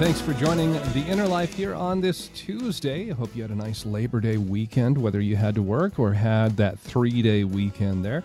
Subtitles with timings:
[0.00, 3.10] Thanks for joining The Inner Life here on this Tuesday.
[3.10, 6.14] I hope you had a nice Labor Day weekend, whether you had to work or
[6.14, 8.24] had that three day weekend there.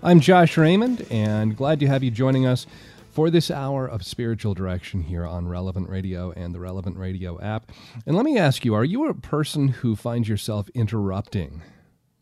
[0.00, 2.68] I'm Josh Raymond, and glad to have you joining us
[3.10, 7.72] for this hour of spiritual direction here on Relevant Radio and the Relevant Radio app.
[8.06, 11.62] And let me ask you are you a person who finds yourself interrupting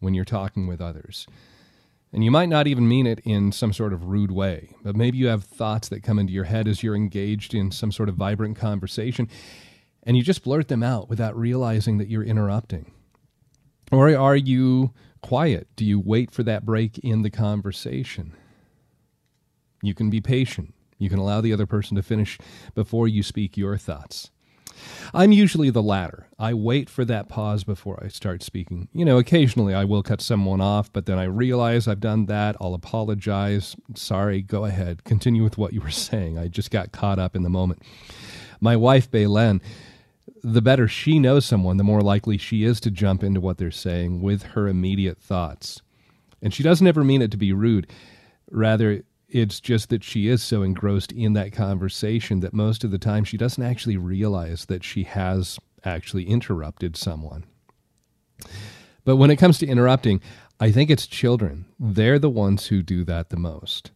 [0.00, 1.26] when you're talking with others?
[2.16, 5.18] And you might not even mean it in some sort of rude way, but maybe
[5.18, 8.14] you have thoughts that come into your head as you're engaged in some sort of
[8.14, 9.28] vibrant conversation,
[10.02, 12.90] and you just blurt them out without realizing that you're interrupting.
[13.92, 15.68] Or are you quiet?
[15.76, 18.32] Do you wait for that break in the conversation?
[19.82, 20.72] You can be patient.
[20.96, 22.38] You can allow the other person to finish
[22.74, 24.30] before you speak your thoughts.
[25.14, 26.26] I'm usually the latter.
[26.38, 28.88] I wait for that pause before I start speaking.
[28.92, 32.56] You know, occasionally I will cut someone off, but then I realize I've done that.
[32.60, 33.76] I'll apologize.
[33.94, 35.04] Sorry, go ahead.
[35.04, 36.38] Continue with what you were saying.
[36.38, 37.82] I just got caught up in the moment.
[38.60, 39.60] My wife, Baylen,
[40.42, 43.70] the better she knows someone, the more likely she is to jump into what they're
[43.70, 45.82] saying with her immediate thoughts.
[46.42, 47.90] And she doesn't ever mean it to be rude.
[48.50, 49.02] Rather,
[49.36, 53.22] it's just that she is so engrossed in that conversation that most of the time
[53.22, 57.44] she doesn't actually realize that she has actually interrupted someone.
[59.04, 60.22] But when it comes to interrupting,
[60.58, 61.66] I think it's children.
[61.78, 63.90] They're the ones who do that the most.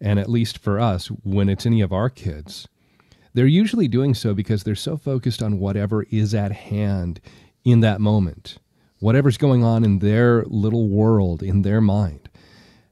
[0.00, 2.66] And at least for us, when it's any of our kids,
[3.32, 7.20] they're usually doing so because they're so focused on whatever is at hand
[7.64, 8.58] in that moment,
[8.98, 12.23] whatever's going on in their little world, in their mind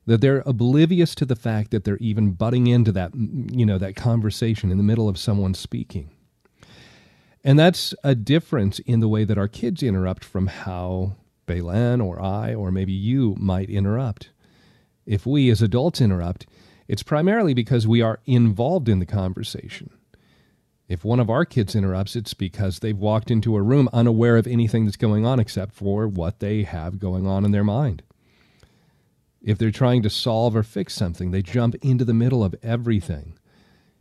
[0.06, 3.96] that they're oblivious to the fact that they're even butting into that you know that
[3.96, 6.10] conversation in the middle of someone speaking
[7.44, 12.20] and that's a difference in the way that our kids interrupt from how Baylan or
[12.22, 14.30] I or maybe you might interrupt.
[15.06, 16.46] If we as adults interrupt,
[16.86, 19.90] it's primarily because we are involved in the conversation.
[20.88, 24.46] If one of our kids interrupts, it's because they've walked into a room unaware of
[24.46, 28.02] anything that's going on except for what they have going on in their mind.
[29.42, 33.38] If they're trying to solve or fix something, they jump into the middle of everything,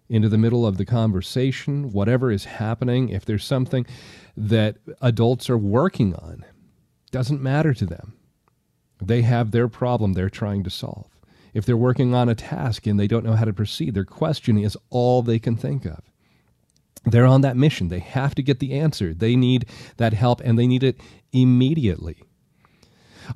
[0.07, 3.09] into the middle of the conversation, whatever is happening.
[3.09, 3.85] If there's something
[4.37, 6.45] that adults are working on,
[7.11, 8.13] doesn't matter to them.
[9.01, 11.07] They have their problem they're trying to solve.
[11.53, 14.57] If they're working on a task and they don't know how to proceed, their question
[14.57, 16.01] is all they can think of.
[17.03, 17.87] They're on that mission.
[17.87, 19.13] They have to get the answer.
[19.13, 19.65] They need
[19.97, 21.01] that help and they need it
[21.33, 22.23] immediately.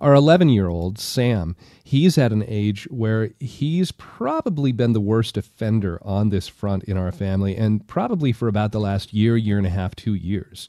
[0.01, 5.37] Our 11 year old, Sam, he's at an age where he's probably been the worst
[5.37, 9.57] offender on this front in our family, and probably for about the last year, year
[9.57, 10.67] and a half, two years.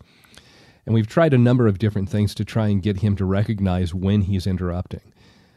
[0.85, 3.93] And we've tried a number of different things to try and get him to recognize
[3.93, 5.13] when he's interrupting.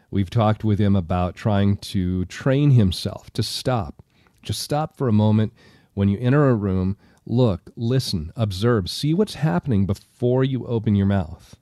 [0.09, 4.03] We've talked with him about trying to train himself to stop.
[4.41, 5.53] Just stop for a moment
[5.93, 11.05] when you enter a room, look, listen, observe, see what's happening before you open your
[11.05, 11.55] mouth.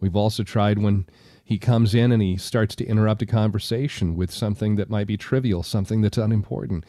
[0.00, 1.06] We've also tried when
[1.48, 5.16] he comes in and he starts to interrupt a conversation with something that might be
[5.16, 6.84] trivial, something that's unimportant.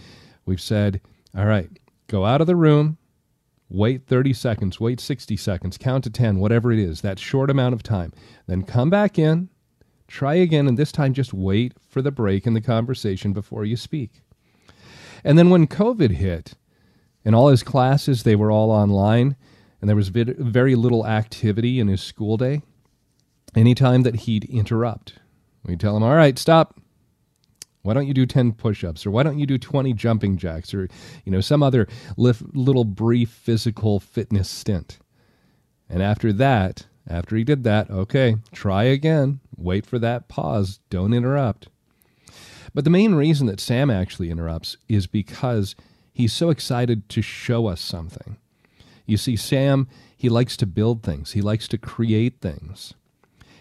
[0.45, 0.99] We've said,
[1.33, 1.69] all right,
[2.07, 2.97] go out of the room,
[3.69, 7.73] wait 30 seconds, wait 60 seconds, count to 10, whatever it is, that short amount
[7.73, 8.11] of time.
[8.47, 9.47] Then come back in,
[10.09, 13.77] try again, and this time just wait for the break in the conversation before you
[13.77, 14.23] speak.
[15.23, 16.55] And then when COVID hit,
[17.23, 19.37] and all his classes, they were all online,
[19.79, 22.61] and there was very little activity in his school day
[23.55, 25.15] anytime that he'd interrupt,
[25.65, 26.79] we'd tell him, All right, stop.
[27.81, 29.05] Why don't you do 10 push ups?
[29.05, 30.73] Or why don't you do 20 jumping jacks?
[30.73, 30.89] Or,
[31.25, 31.87] you know, some other
[32.17, 34.99] little brief physical fitness stint.
[35.89, 39.39] And after that, after he did that, okay, try again.
[39.55, 40.79] Wait for that pause.
[40.89, 41.69] Don't interrupt.
[42.73, 45.75] But the main reason that Sam actually interrupts is because
[46.13, 48.37] he's so excited to show us something.
[49.05, 52.93] You see, Sam, he likes to build things, he likes to create things.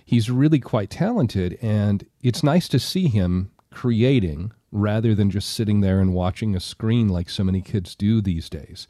[0.09, 5.83] He's really quite talented, and it's nice to see him creating rather than just sitting
[5.83, 8.87] there and watching a screen like so many kids do these days.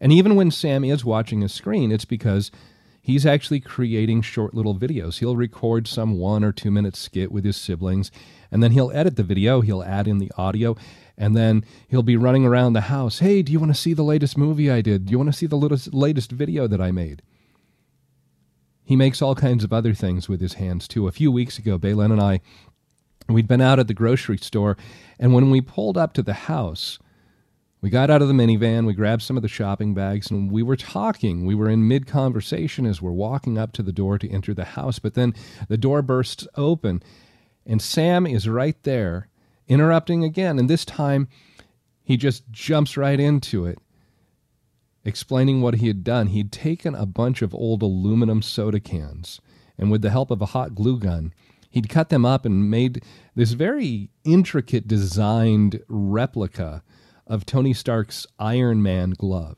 [0.00, 2.52] And even when Sam is watching a screen, it's because
[3.02, 5.18] he's actually creating short little videos.
[5.18, 8.12] He'll record some one or two minute skit with his siblings,
[8.52, 10.76] and then he'll edit the video, he'll add in the audio,
[11.18, 13.18] and then he'll be running around the house.
[13.18, 15.06] Hey, do you want to see the latest movie I did?
[15.06, 17.22] Do you want to see the latest, latest video that I made?
[18.84, 21.08] He makes all kinds of other things with his hands too.
[21.08, 22.40] A few weeks ago, Baylin and I,
[23.28, 24.76] we'd been out at the grocery store,
[25.18, 26.98] and when we pulled up to the house,
[27.80, 30.62] we got out of the minivan, we grabbed some of the shopping bags, and we
[30.62, 31.44] were talking.
[31.44, 34.64] We were in mid conversation as we're walking up to the door to enter the
[34.64, 35.34] house, but then
[35.68, 37.02] the door bursts open,
[37.66, 39.28] and Sam is right there,
[39.66, 40.58] interrupting again.
[40.58, 41.28] And this time,
[42.02, 43.78] he just jumps right into it
[45.04, 46.28] explaining what he had done.
[46.28, 49.40] He'd taken a bunch of old aluminum soda cans,
[49.78, 51.32] and with the help of a hot glue gun,
[51.70, 53.02] he'd cut them up and made
[53.34, 56.82] this very intricate designed replica
[57.26, 59.56] of Tony Stark's Iron Man glove.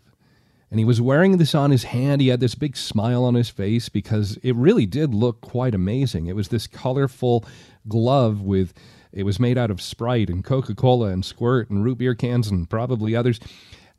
[0.70, 2.20] And he was wearing this on his hand.
[2.20, 6.26] He had this big smile on his face because it really did look quite amazing.
[6.26, 7.44] It was this colorful
[7.88, 8.74] glove with
[9.12, 12.68] it was made out of Sprite and Coca-Cola and Squirt and root beer cans and
[12.68, 13.40] probably others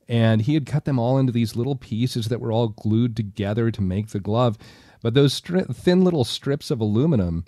[0.07, 3.71] and he had cut them all into these little pieces that were all glued together
[3.71, 4.57] to make the glove.
[5.01, 7.45] But those stri- thin little strips of aluminum,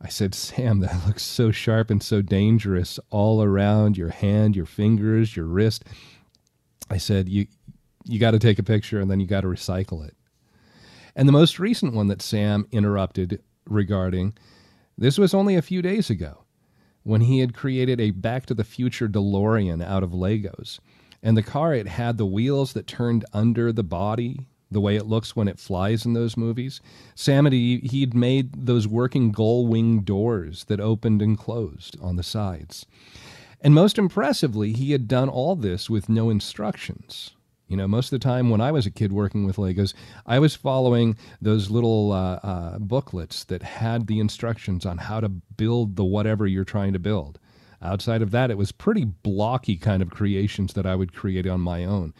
[0.00, 4.66] I said, Sam, that looks so sharp and so dangerous all around your hand, your
[4.66, 5.84] fingers, your wrist.
[6.90, 7.46] I said, you
[8.04, 10.16] you got to take a picture and then you got to recycle it.
[11.14, 14.34] And the most recent one that Sam interrupted regarding
[14.98, 16.44] this was only a few days ago
[17.02, 20.78] when he had created a Back to the Future DeLorean out of Legos.
[21.22, 25.06] And the car, it had the wheels that turned under the body, the way it
[25.06, 26.80] looks when it flies in those movies.
[27.14, 32.86] Sam, he'd made those working gull wing doors that opened and closed on the sides.
[33.60, 37.30] And most impressively, he had done all this with no instructions.
[37.68, 39.94] You know, most of the time when I was a kid working with Legos,
[40.26, 45.28] I was following those little uh, uh, booklets that had the instructions on how to
[45.28, 47.38] build the whatever you're trying to build.
[47.82, 51.60] Outside of that, it was pretty blocky kind of creations that I would create on
[51.60, 52.14] my own.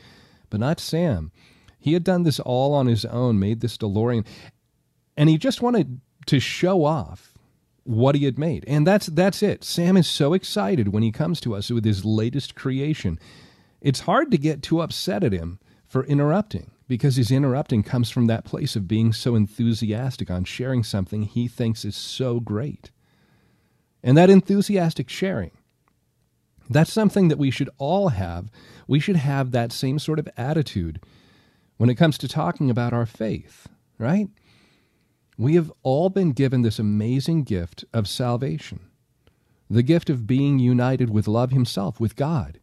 [0.50, 1.30] But not Sam.
[1.78, 4.26] He had done this all on his own, made this DeLorean,
[5.16, 7.34] and he just wanted to show off
[7.84, 8.64] what he had made.
[8.66, 9.64] And that's that's it.
[9.64, 13.18] Sam is so excited when he comes to us with his latest creation.
[13.80, 18.26] It's hard to get too upset at him for interrupting because his interrupting comes from
[18.26, 22.90] that place of being so enthusiastic on sharing something he thinks is so great
[24.02, 25.52] and that enthusiastic sharing.
[26.68, 28.50] That's something that we should all have.
[28.86, 31.00] We should have that same sort of attitude
[31.76, 33.68] when it comes to talking about our faith,
[33.98, 34.28] right?
[35.36, 38.80] We have all been given this amazing gift of salvation,
[39.68, 42.60] the gift of being united with love Himself, with God,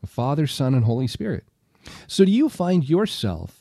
[0.00, 1.44] the Father, Son, and Holy Spirit.
[2.06, 3.57] So, do you find yourself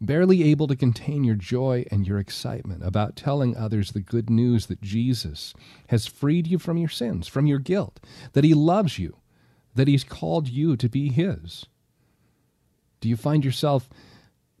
[0.00, 4.66] barely able to contain your joy and your excitement about telling others the good news
[4.66, 5.54] that Jesus
[5.88, 8.00] has freed you from your sins, from your guilt,
[8.32, 9.16] that He loves you,
[9.74, 11.66] that He's called you to be His?
[13.00, 13.88] Do you find yourself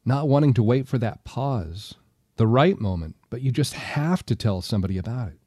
[0.04, 1.94] not wanting to wait for that pause,
[2.36, 5.38] the right moment, but you just have to tell somebody about it?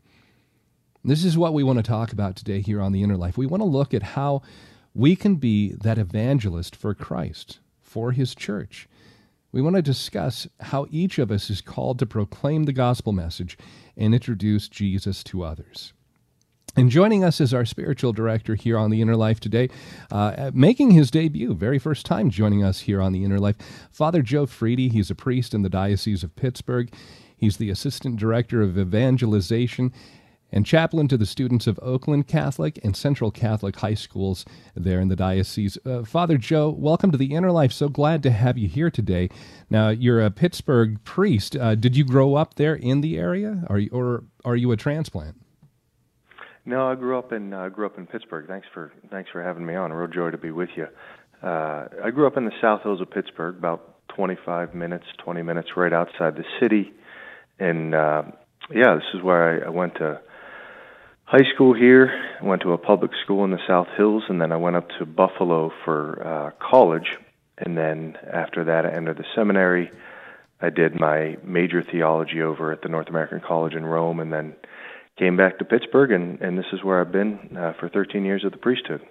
[1.03, 3.37] This is what we want to talk about today here on The Inner Life.
[3.37, 4.43] We want to look at how
[4.93, 8.87] we can be that evangelist for Christ, for His church
[9.51, 13.57] we want to discuss how each of us is called to proclaim the gospel message
[13.97, 15.93] and introduce Jesus to others.
[16.77, 19.69] And joining us is our spiritual director here on the Inner Life today,
[20.09, 23.57] uh, making his debut, very first time joining us here on the Inner Life,
[23.91, 24.89] Father Joe Freedy.
[24.89, 26.89] He's a priest in the Diocese of Pittsburgh.
[27.35, 29.91] He's the assistant director of evangelization
[30.51, 35.07] and chaplain to the students of Oakland Catholic and Central Catholic high schools there in
[35.07, 35.77] the diocese.
[35.85, 37.71] Uh, Father Joe, welcome to the Inner Life.
[37.71, 39.29] So glad to have you here today.
[39.69, 41.55] Now, you're a Pittsburgh priest.
[41.55, 44.77] Uh, did you grow up there in the area, are you, or are you a
[44.77, 45.37] transplant?
[46.65, 48.47] No, I grew up in uh, grew up in Pittsburgh.
[48.47, 49.91] Thanks for thanks for having me on.
[49.91, 50.87] Real joy to be with you.
[51.41, 55.69] Uh, I grew up in the South Hills of Pittsburgh, about 25 minutes, 20 minutes
[55.75, 56.93] right outside the city,
[57.57, 58.23] and uh,
[58.69, 60.21] yeah, this is where I, I went to
[61.31, 62.11] high school here.
[62.41, 64.89] I went to a public school in the South Hills, and then I went up
[64.99, 67.17] to Buffalo for uh, college.
[67.57, 69.91] And then after that, I entered the seminary.
[70.59, 74.55] I did my major theology over at the North American College in Rome, and then
[75.17, 78.43] came back to Pittsburgh, and, and this is where I've been uh, for 13 years
[78.43, 79.01] of the priesthood.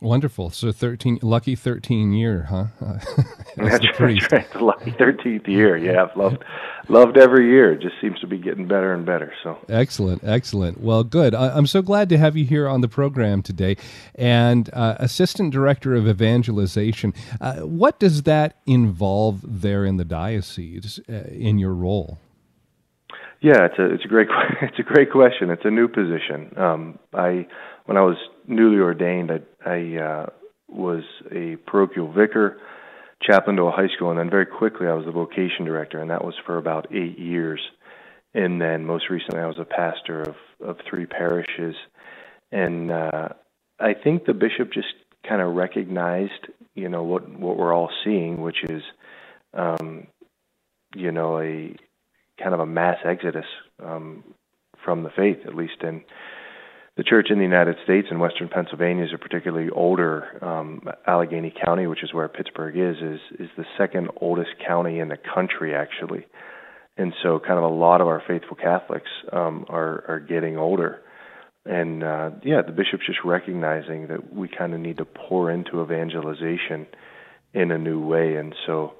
[0.00, 0.50] Wonderful.
[0.50, 2.66] So thirteen, lucky thirteen year, huh?
[2.80, 2.98] Uh,
[3.56, 4.00] that's, that's
[4.32, 4.52] right.
[4.52, 5.76] The lucky thirteenth year.
[5.76, 6.44] Yeah, I've loved
[6.88, 7.72] loved every year.
[7.72, 9.32] It just seems to be getting better and better.
[9.42, 10.80] So excellent, excellent.
[10.80, 11.34] Well, good.
[11.34, 13.76] I, am so glad to have you here on the program today,
[14.14, 17.12] and uh, assistant director of evangelization.
[17.40, 22.18] Uh, what does that involve there in the diocese uh, in your role?
[23.40, 24.28] Yeah, it's a it's a great
[24.62, 25.50] it's a great question.
[25.50, 26.52] It's a new position.
[26.56, 27.46] Um, I
[27.88, 30.26] when I was newly ordained, I, I uh,
[30.68, 32.58] was a parochial vicar,
[33.22, 36.10] chaplain to a high school, and then very quickly I was the vocation director, and
[36.10, 37.62] that was for about eight years.
[38.34, 41.76] And then most recently, I was a pastor of of three parishes,
[42.52, 43.30] and uh,
[43.80, 44.92] I think the bishop just
[45.26, 48.82] kind of recognized, you know, what what we're all seeing, which is,
[49.54, 50.08] um,
[50.94, 51.74] you know, a
[52.38, 53.46] kind of a mass exodus
[53.82, 54.24] um,
[54.84, 56.04] from the faith, at least in
[56.98, 61.54] the church in the United States and Western Pennsylvania is a particularly older um, Allegheny
[61.64, 65.76] County, which is where Pittsburgh is, is is the second oldest county in the country
[65.76, 66.26] actually,
[66.96, 71.00] and so kind of a lot of our faithful Catholics um, are are getting older,
[71.64, 75.80] and uh, yeah, the bishop's just recognizing that we kind of need to pour into
[75.80, 76.84] evangelization
[77.54, 78.94] in a new way, and so.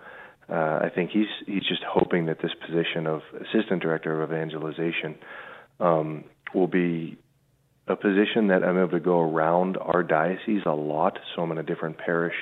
[0.50, 5.16] Uh, I think he's he's just hoping that this position of assistant director of evangelization
[5.78, 6.24] um,
[6.54, 7.18] will be
[7.88, 11.18] a position that I'm able to go around our diocese a lot.
[11.34, 12.34] So I'm in a different parish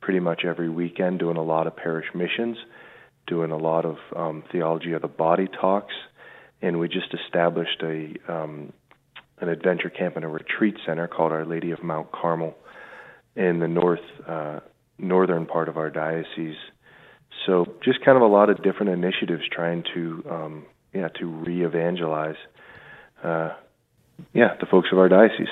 [0.00, 2.58] pretty much every weekend, doing a lot of parish missions,
[3.26, 5.94] doing a lot of um, theology of the body talks,
[6.60, 8.72] and we just established a um,
[9.40, 12.54] an adventure camp and a retreat center called Our Lady of Mount Carmel
[13.34, 14.60] in the north uh,
[14.98, 16.56] northern part of our diocese.
[17.46, 22.36] So just kind of a lot of different initiatives trying to um, yeah to re-evangelize.
[23.22, 23.54] Uh,
[24.32, 25.48] yeah, the folks of our diocese.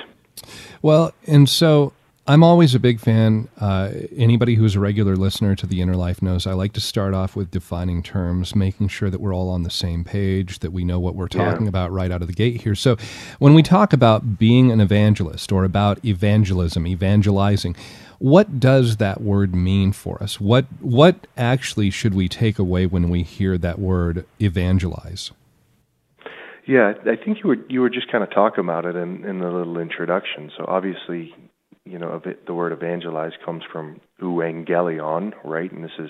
[0.81, 1.93] Well, and so
[2.25, 3.49] I'm always a big fan.
[3.59, 7.13] Uh, anybody who's a regular listener to the Inner Life knows I like to start
[7.13, 10.85] off with defining terms, making sure that we're all on the same page, that we
[10.85, 11.69] know what we're talking yeah.
[11.69, 12.75] about right out of the gate here.
[12.75, 12.95] So,
[13.39, 17.75] when we talk about being an evangelist or about evangelism, evangelizing,
[18.19, 20.39] what does that word mean for us?
[20.39, 25.31] What what actually should we take away when we hear that word evangelize?
[26.65, 29.39] Yeah, I think you were you were just kind of talking about it in in
[29.39, 30.51] the little introduction.
[30.57, 31.33] So obviously,
[31.85, 35.71] you know, the word evangelize comes from euangelion, right?
[35.71, 36.09] And this is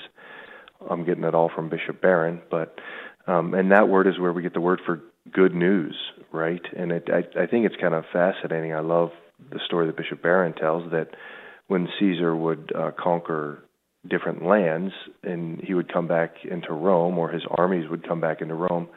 [0.89, 2.77] I'm getting it all from Bishop Barron, but
[3.25, 5.95] um, and that word is where we get the word for good news,
[6.31, 6.61] right?
[6.77, 8.73] And it, I, I think it's kind of fascinating.
[8.73, 9.09] I love
[9.49, 11.09] the story that Bishop Barron tells that
[11.67, 13.63] when Caesar would uh, conquer
[14.07, 14.93] different lands
[15.23, 18.89] and he would come back into Rome, or his armies would come back into Rome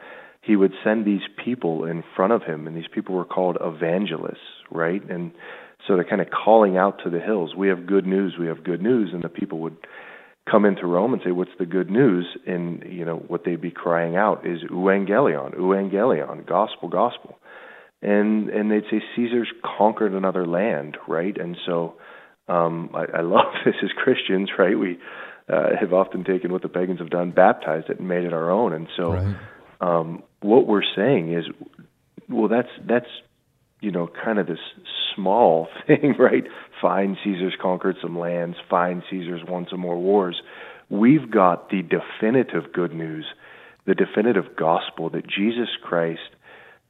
[0.47, 4.63] he would send these people in front of him, and these people were called evangelists,
[4.71, 5.03] right?
[5.09, 5.33] And
[5.85, 8.63] so they're kind of calling out to the hills, "We have good news, we have
[8.63, 9.75] good news," and the people would
[10.49, 13.71] come into Rome and say, "What's the good news?" And you know what they'd be
[13.71, 17.37] crying out is "Evangelion, Evangelion, gospel, gospel,"
[18.01, 21.37] and and they'd say Caesar's conquered another land, right?
[21.37, 21.95] And so
[22.47, 24.79] um, I, I love this as Christians, right?
[24.79, 24.97] We
[25.49, 28.49] uh, have often taken what the pagans have done, baptized it, and made it our
[28.49, 29.11] own, and so.
[29.11, 29.35] Right
[29.81, 31.45] um, what we're saying is,
[32.29, 33.09] well, that's that's
[33.81, 34.59] you know kind of this
[35.15, 36.45] small thing, right?
[36.81, 38.57] Fine, Caesar's conquered some lands.
[38.69, 40.41] Fine, Caesar's won some more wars.
[40.89, 43.25] We've got the definitive good news,
[43.85, 46.21] the definitive gospel that Jesus Christ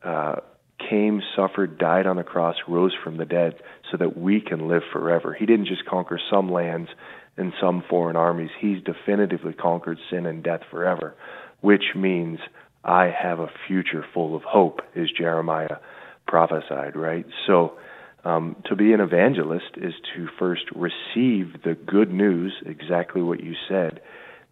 [0.03, 0.35] uh,
[0.77, 3.55] came, suffered, died on the cross, rose from the dead,
[3.91, 5.33] so that we can live forever.
[5.33, 6.89] He didn't just conquer some lands
[7.37, 8.51] and some foreign armies.
[8.59, 11.15] He's definitively conquered sin and death forever,
[11.61, 12.39] which means
[12.87, 15.77] I have a future full of hope, as Jeremiah
[16.25, 17.25] prophesied, right?
[17.45, 17.77] So,
[18.23, 23.53] um, to be an evangelist is to first receive the good news, exactly what you
[23.69, 24.01] said,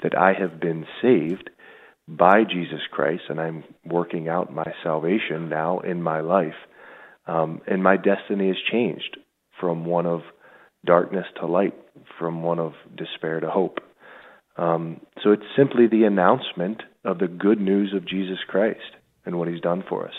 [0.03, 1.49] that I have been saved
[2.07, 6.53] by Jesus Christ and I'm working out my salvation now in my life.
[7.27, 9.17] Um, and my destiny has changed
[9.59, 10.21] from one of
[10.85, 11.73] darkness to light,
[12.19, 13.79] from one of despair to hope.
[14.57, 18.95] Um, so it's simply the announcement of the good news of Jesus Christ
[19.25, 20.13] and what he's done for us.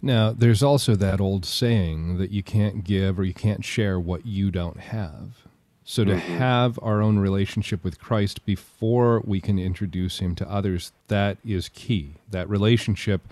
[0.00, 4.24] Now, there's also that old saying that you can't give or you can't share what
[4.24, 5.46] you don't have.
[5.84, 6.36] So, to mm-hmm.
[6.36, 11.70] have our own relationship with Christ before we can introduce him to others, that is
[11.70, 12.16] key.
[12.30, 13.22] That relationship,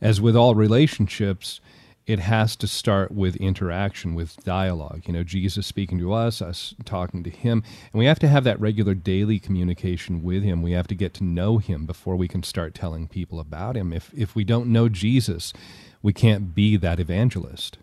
[0.00, 1.60] as with all relationships,
[2.06, 5.02] it has to start with interaction, with dialogue.
[5.06, 7.62] You know, Jesus speaking to us, us talking to him.
[7.92, 10.62] And we have to have that regular daily communication with him.
[10.62, 13.92] We have to get to know him before we can start telling people about him.
[13.92, 15.54] If, if we don't know Jesus,
[16.02, 17.78] we can't be that evangelist.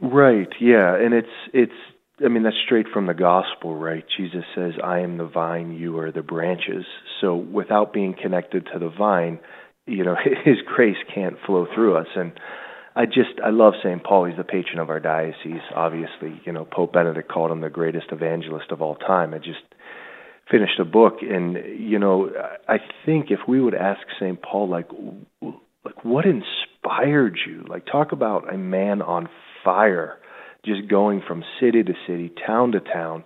[0.00, 0.48] Right.
[0.60, 1.72] Yeah, and it's it's
[2.24, 4.04] I mean that's straight from the gospel, right?
[4.16, 6.84] Jesus says, "I am the vine, you are the branches."
[7.20, 9.38] So without being connected to the vine,
[9.86, 12.32] you know, his grace can't flow through us and
[12.94, 14.02] I just I love St.
[14.04, 14.26] Paul.
[14.26, 15.62] He's the patron of our diocese.
[15.74, 19.32] Obviously, you know Pope Benedict called him the greatest evangelist of all time.
[19.32, 19.62] I just
[20.50, 22.30] finished a book, and you know
[22.68, 24.40] I think if we would ask St.
[24.42, 24.88] Paul, like,
[25.84, 27.64] like what inspired you?
[27.68, 29.28] Like, talk about a man on
[29.64, 30.18] fire,
[30.64, 33.24] just going from city to city, town to town,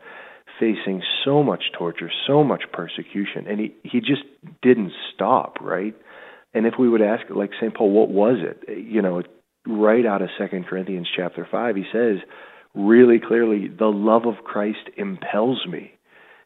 [0.60, 4.22] facing so much torture, so much persecution, and he he just
[4.62, 5.94] didn't stop, right?
[6.54, 7.74] And if we would ask, like St.
[7.74, 8.78] Paul, what was it?
[8.78, 9.22] You know,
[9.66, 11.76] right out of Second Corinthians chapter five.
[11.76, 12.18] He says
[12.74, 15.92] really clearly, the love of Christ impels me.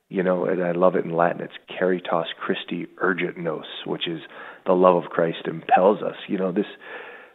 [0.09, 1.41] You know, and I love it in Latin.
[1.41, 4.21] It's caritas Christi urget nos, which is
[4.67, 6.17] the love of Christ impels us.
[6.27, 6.67] You know, this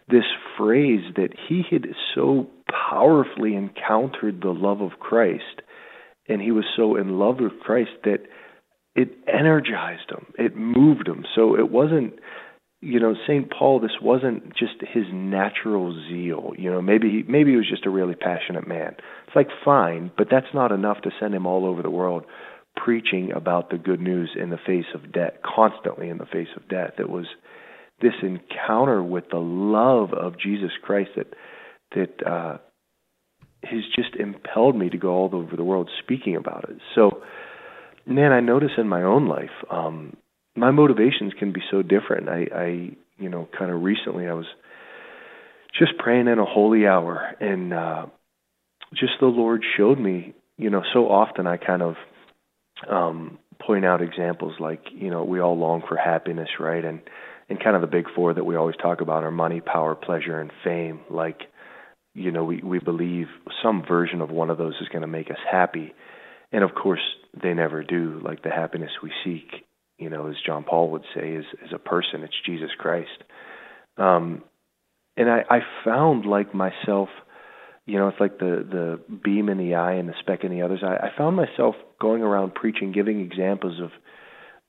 [0.10, 0.26] this
[0.58, 5.62] phrase that he had so powerfully encountered the love of Christ,
[6.28, 8.20] and he was so in love with Christ that
[8.94, 11.26] it energized him, it moved him.
[11.34, 12.14] So it wasn't
[12.86, 13.50] you know, St.
[13.50, 16.52] Paul, this wasn't just his natural zeal.
[16.56, 18.96] You know, maybe he, maybe he was just a really passionate man.
[19.26, 22.26] It's like fine, but that's not enough to send him all over the world
[22.76, 26.70] preaching about the good news in the face of death, constantly in the face of
[26.70, 26.92] death.
[27.00, 27.26] It was
[28.02, 31.34] this encounter with the love of Jesus Christ that
[31.96, 32.58] that uh,
[33.64, 36.78] has just impelled me to go all over the world speaking about it.
[36.94, 37.24] So,
[38.06, 39.50] man, I notice in my own life.
[39.72, 40.18] Um,
[40.56, 42.30] my motivations can be so different.
[42.30, 42.66] I, I
[43.18, 44.46] you know, kind of recently I was
[45.78, 48.06] just praying in a holy hour and uh
[48.94, 51.96] just the Lord showed me, you know, so often I kind of
[52.90, 56.84] um point out examples like, you know, we all long for happiness, right?
[56.84, 57.02] And
[57.50, 60.40] and kind of the big four that we always talk about are money, power, pleasure,
[60.40, 61.02] and fame.
[61.12, 61.42] Like,
[62.16, 63.28] you know, we, we believe
[63.62, 65.94] some version of one of those is going to make us happy.
[66.52, 67.04] And of course,
[67.40, 68.20] they never do.
[68.24, 69.66] Like the happiness we seek
[69.98, 72.24] you know, as John Paul would say, is is a person.
[72.24, 73.24] It's Jesus Christ.
[73.98, 74.44] Um,
[75.18, 77.10] and I, I found like myself,
[77.86, 80.64] you know, it's like the the beam in the eye and the speck in the
[80.64, 80.82] others.
[80.84, 83.92] I, I found myself going around preaching, giving examples of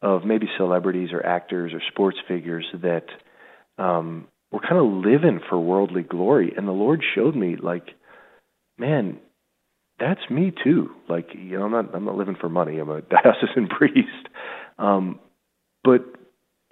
[0.03, 3.07] of maybe celebrities or actors or sports figures that
[3.79, 6.53] um, were kind of living for worldly glory.
[6.57, 7.88] And the Lord showed me, like,
[8.79, 9.18] man,
[9.98, 10.90] that's me too.
[11.09, 12.79] Like, you know, I'm not I'm not living for money.
[12.79, 14.29] I'm a diocesan priest.
[14.79, 15.18] Um,
[15.87, 16.03] but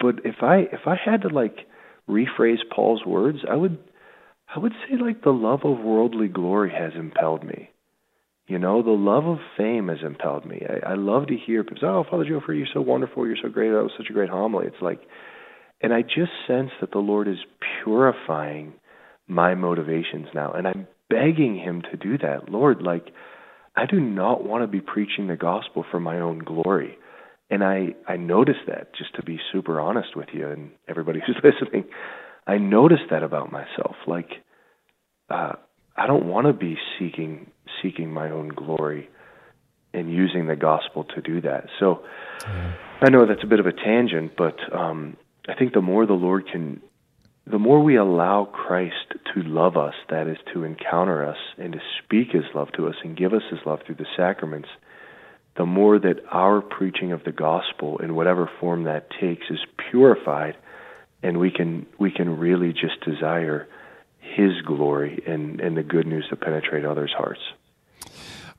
[0.00, 1.56] but if I if I had to like
[2.10, 3.78] rephrase Paul's words, I would
[4.54, 7.70] I would say like the love of worldly glory has impelled me.
[8.46, 10.60] You know, the love of fame has impelled me.
[10.68, 13.26] I, I love to hear people say, "Oh, Father Joe, you're so wonderful.
[13.26, 13.70] You're so great.
[13.70, 15.00] That was such a great homily." It's like,
[15.80, 17.38] and I just sense that the Lord is
[17.84, 18.74] purifying
[19.28, 22.50] my motivations now, and I'm begging Him to do that.
[22.50, 23.06] Lord, like,
[23.76, 26.98] I do not want to be preaching the gospel for my own glory
[27.50, 31.38] and I I noticed that just to be super honest with you and everybody who's
[31.42, 31.84] listening,
[32.46, 33.96] I noticed that about myself.
[34.06, 34.30] Like,
[35.30, 35.52] uh,
[35.96, 37.50] I don't want to be seeking
[37.82, 39.08] seeking my own glory
[39.92, 41.66] and using the gospel to do that.
[41.78, 42.04] So.
[43.04, 46.14] I know that's a bit of a tangent, but um, I think the more the
[46.14, 46.80] Lord can,
[47.46, 51.80] the more we allow Christ to love us, that is to encounter us and to
[52.02, 54.68] speak His love to us and give us His love through the sacraments
[55.56, 60.56] the more that our preaching of the gospel in whatever form that takes is purified
[61.22, 63.66] and we can we can really just desire
[64.18, 67.40] his glory and, and the good news to penetrate others' hearts.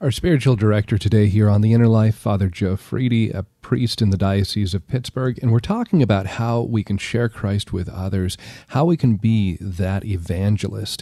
[0.01, 4.09] Our spiritual director today here on The Inner Life, Father Joe Freedy, a priest in
[4.09, 8.37] the Diocese of Pittsburgh, and we're talking about how we can share Christ with others,
[8.69, 11.01] how we can be that evangelist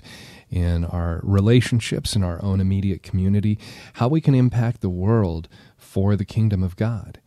[0.54, 3.58] in our relationships in our own immediate community,
[3.94, 5.50] how we can impact the world
[5.94, 7.20] for the kingdom of God.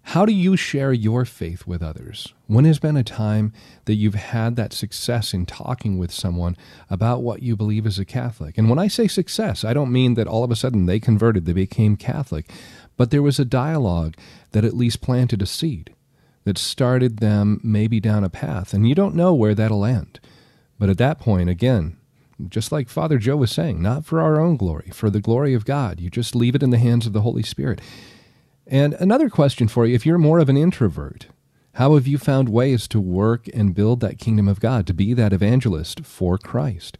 [0.00, 2.32] How do you share your faith with others?
[2.46, 3.52] When has been a time
[3.84, 6.56] that you've had that success in talking with someone
[6.88, 8.56] about what you believe as a Catholic?
[8.56, 11.44] And when I say success, I don't mean that all of a sudden they converted,
[11.44, 12.50] they became Catholic,
[12.96, 14.16] but there was a dialogue
[14.52, 15.92] that at least planted a seed
[16.44, 20.20] that started them maybe down a path, and you don't know where that'll end.
[20.78, 21.98] But at that point, again,
[22.48, 25.64] just like Father Joe was saying, not for our own glory, for the glory of
[25.64, 26.00] God.
[26.00, 27.80] You just leave it in the hands of the Holy Spirit.
[28.66, 31.26] And another question for you if you're more of an introvert,
[31.74, 35.14] how have you found ways to work and build that kingdom of God, to be
[35.14, 36.98] that evangelist for Christ?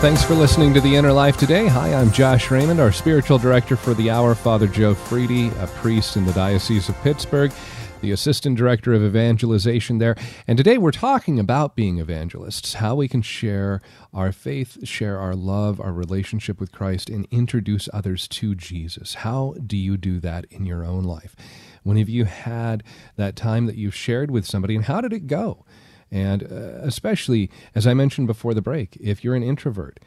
[0.00, 1.66] Thanks for listening to The Inner Life today.
[1.66, 6.16] Hi, I'm Josh Raymond, our spiritual director for the hour, Father Joe Freedy, a priest
[6.16, 7.50] in the Diocese of Pittsburgh,
[8.02, 10.14] the assistant director of evangelization there.
[10.46, 13.80] And today we're talking about being evangelists, how we can share
[14.12, 19.14] our faith, share our love, our relationship with Christ, and introduce others to Jesus.
[19.14, 21.34] How do you do that in your own life?
[21.82, 22.82] When have you had
[23.16, 25.64] that time that you've shared with somebody, and how did it go?
[26.14, 29.98] And uh, especially, as I mentioned before the break, if you're an introvert,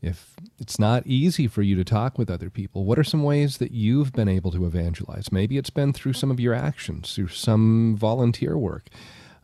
[0.00, 3.58] if it's not easy for you to talk with other people, what are some ways
[3.58, 5.30] that you've been able to evangelize?
[5.30, 8.88] Maybe it's been through some of your actions, through some volunteer work,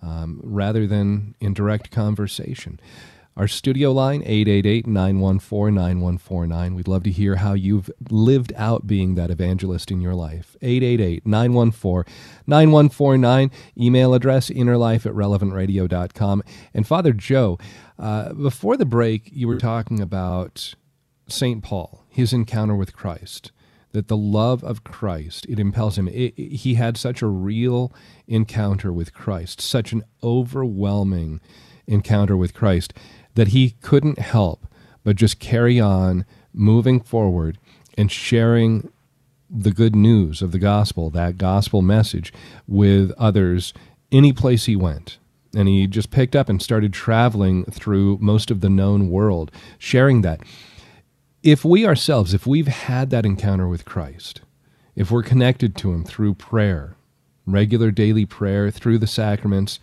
[0.00, 2.80] um, rather than in direct conversation.
[3.38, 6.74] Our studio line, 888-914-9149.
[6.74, 10.56] We'd love to hear how you've lived out being that evangelist in your life.
[10.60, 13.52] 888-914-9149.
[13.78, 16.42] Email address, innerlife at relevantradio.com.
[16.74, 17.60] And Father Joe,
[17.96, 20.74] uh, before the break, you were talking about
[21.28, 21.62] St.
[21.62, 23.52] Paul, his encounter with Christ
[23.92, 26.08] that the love of Christ it impels him.
[26.08, 27.94] It, it, he had such a real
[28.26, 31.40] encounter with Christ, such an overwhelming
[31.88, 32.92] encounter with Christ
[33.38, 34.66] that he couldn't help
[35.04, 37.56] but just carry on moving forward
[37.96, 38.90] and sharing
[39.48, 42.32] the good news of the gospel, that gospel message,
[42.66, 43.72] with others
[44.10, 45.18] any place he went.
[45.54, 50.22] And he just picked up and started traveling through most of the known world, sharing
[50.22, 50.40] that.
[51.44, 54.40] If we ourselves, if we've had that encounter with Christ,
[54.96, 56.96] if we're connected to him through prayer,
[57.46, 59.78] regular daily prayer, through the sacraments,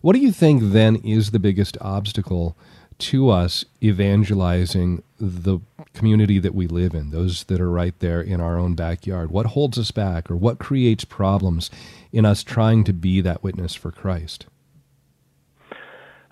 [0.00, 2.56] what do you think then is the biggest obstacle
[2.98, 5.58] to us evangelizing the
[5.94, 9.30] community that we live in, those that are right there in our own backyard?
[9.30, 11.70] What holds us back or what creates problems
[12.12, 14.46] in us trying to be that witness for Christ?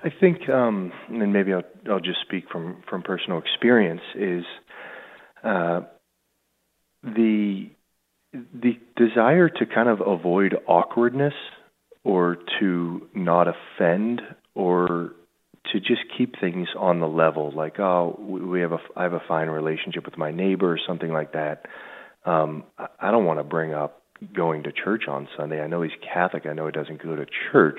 [0.03, 4.45] I think, um, and maybe I'll, I'll just speak from, from personal experience, is
[5.43, 5.81] uh,
[7.03, 7.71] the
[8.53, 11.33] the desire to kind of avoid awkwardness
[12.05, 14.21] or to not offend
[14.55, 15.13] or
[15.73, 19.23] to just keep things on the level, like oh, we have a I have a
[19.27, 21.67] fine relationship with my neighbor or something like that.
[22.25, 22.65] Um,
[23.01, 24.03] I don't want to bring up
[24.35, 25.61] going to church on Sunday.
[25.61, 26.47] I know he's Catholic.
[26.47, 27.79] I know he doesn't go to church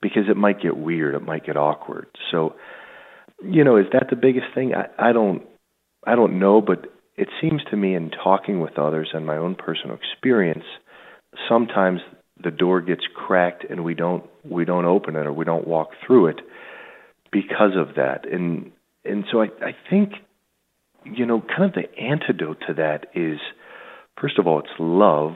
[0.00, 1.14] because it might get weird.
[1.14, 2.06] It might get awkward.
[2.30, 2.54] So,
[3.42, 4.72] you know, is that the biggest thing?
[4.74, 5.42] I, I don't
[6.06, 9.54] I don't know, but it seems to me in talking with others and my own
[9.54, 10.64] personal experience,
[11.48, 12.00] sometimes
[12.42, 15.90] the door gets cracked and we don't we don't open it or we don't walk
[16.06, 16.40] through it
[17.32, 18.30] because of that.
[18.30, 18.70] And
[19.04, 20.12] and so I, I think,
[21.04, 23.40] you know, kind of the antidote to that is,
[24.20, 25.32] first of all, it's love,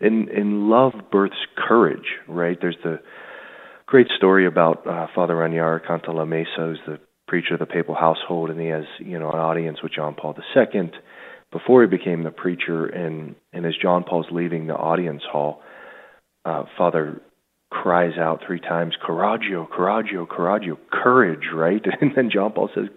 [0.00, 2.58] and and love births courage, right?
[2.60, 3.00] There's the
[3.86, 8.60] great story about uh, Father Raniero Cantalamessa, who's the preacher of the papal household, and
[8.60, 10.90] he has you know an audience with John Paul II
[11.52, 15.62] before he became the preacher, and and as John Paul's leaving the audience hall,
[16.44, 17.20] uh, Father
[17.70, 21.84] cries out three times, "Coraggio, coraggio, coraggio," courage, right?
[22.00, 22.88] And then John Paul says,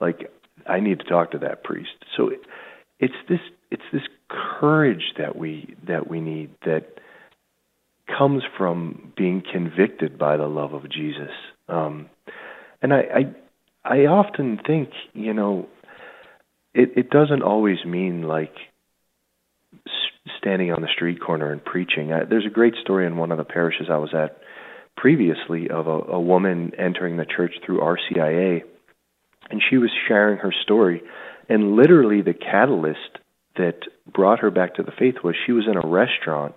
[0.00, 0.30] like,
[0.66, 2.04] I need to talk to that priest.
[2.16, 2.40] So it,
[2.98, 3.40] it's this
[3.70, 6.98] it's this courage that we that we need that
[8.06, 11.32] comes from being convicted by the love of Jesus.
[11.68, 12.08] Um,
[12.82, 13.34] and I, I
[13.84, 15.68] I often think, you know,
[16.74, 18.54] it it doesn't always mean like
[20.38, 22.12] standing on the street corner and preaching.
[22.12, 24.40] I, there's a great story in one of the parishes I was at
[24.96, 28.62] previously of a, a woman entering the church through RCIA,
[29.50, 31.02] and she was sharing her story.
[31.48, 33.18] And literally, the catalyst
[33.56, 33.80] that
[34.12, 36.54] brought her back to the faith was she was in a restaurant,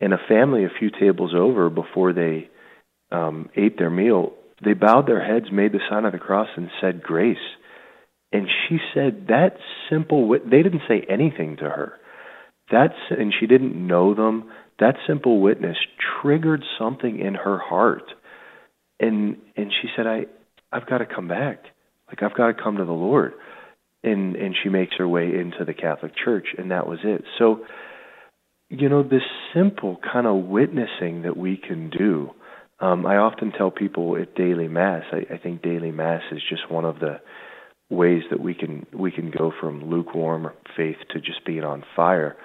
[0.00, 2.48] and a family a few tables over before they
[3.10, 4.32] um, ate their meal,
[4.64, 7.38] they bowed their heads, made the sign of the cross, and said grace.
[8.32, 9.56] And she said that
[9.90, 10.28] simple.
[10.30, 11.94] They didn't say anything to her.
[12.70, 14.50] That's and she didn't know them.
[14.78, 15.76] That simple witness
[16.22, 18.12] triggered something in her heart,
[18.98, 20.26] and and she said, "I,
[20.72, 21.64] I've got to come back.
[22.08, 23.34] Like I've got to come to the Lord."
[24.02, 27.24] And and she makes her way into the Catholic Church, and that was it.
[27.38, 27.66] So,
[28.70, 32.30] you know, this simple kind of witnessing that we can do.
[32.78, 35.02] Um, I often tell people at daily mass.
[35.12, 37.20] I, I think daily mass is just one of the
[37.90, 42.36] ways that we can we can go from lukewarm faith to just being on fire.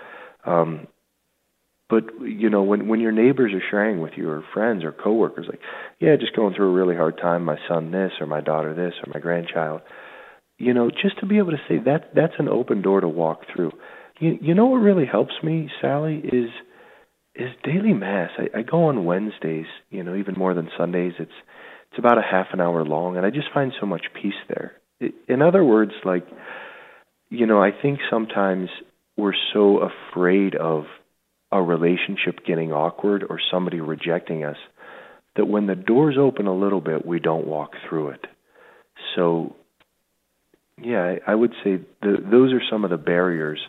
[0.45, 0.87] Um,
[1.89, 5.45] but you know, when when your neighbors are sharing with you, or friends, or coworkers,
[5.47, 5.59] like,
[5.99, 8.93] yeah, just going through a really hard time, my son this, or my daughter this,
[9.05, 9.81] or my grandchild,
[10.57, 13.41] you know, just to be able to say that that's an open door to walk
[13.53, 13.71] through.
[14.19, 16.49] You you know what really helps me, Sally, is
[17.35, 18.31] is daily mass.
[18.37, 21.13] I, I go on Wednesdays, you know, even more than Sundays.
[21.19, 21.31] It's
[21.91, 24.73] it's about a half an hour long, and I just find so much peace there.
[25.27, 26.25] In other words, like,
[27.29, 28.69] you know, I think sometimes
[29.17, 30.85] we're so afraid of
[31.51, 34.57] a relationship getting awkward or somebody rejecting us
[35.35, 38.25] that when the doors open a little bit, we don't walk through it.
[39.15, 39.55] So,
[40.81, 43.59] yeah, I would say the, those are some of the barriers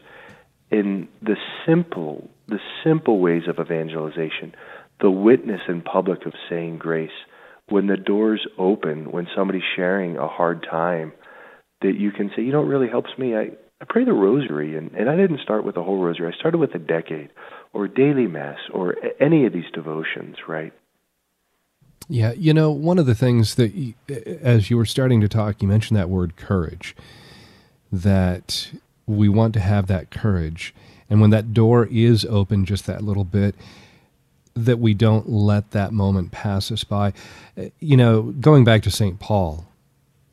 [0.71, 4.55] in the simple, the simple ways of evangelization,
[5.01, 7.11] the witness in public of saying grace.
[7.69, 11.13] When the doors open, when somebody's sharing a hard time,
[11.83, 13.37] that you can say, you know, it really helps me.
[13.37, 13.51] I,
[13.81, 16.33] I pray the rosary, and, and I didn't start with the whole rosary.
[16.33, 17.31] I started with a decade,
[17.73, 20.73] or daily mass, or any of these devotions, right?
[22.09, 23.95] Yeah, you know, one of the things that,
[24.41, 26.97] as you were starting to talk, you mentioned that word courage,
[27.93, 28.71] that
[29.07, 30.75] we want to have that courage.
[31.11, 33.55] And when that door is open just that little bit,
[34.55, 37.13] that we don't let that moment pass us by.
[37.57, 39.21] Eh, you know, going back to St.
[39.21, 39.67] Paul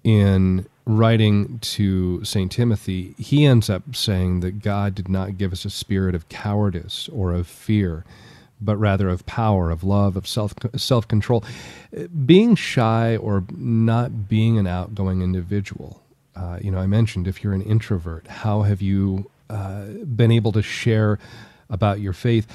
[0.04, 2.52] in writing to St.
[2.52, 7.10] Timothy, he ends up saying that God did not give us a spirit of cowardice
[7.10, 8.04] or of fear,
[8.60, 11.44] but rather of power, of love, of self self control.
[12.26, 16.02] Being shy or not being an outgoing individual.
[16.36, 20.52] Uh, you know, I mentioned if you're an introvert, how have you uh, been able
[20.54, 21.20] to share
[21.70, 22.48] about your faith?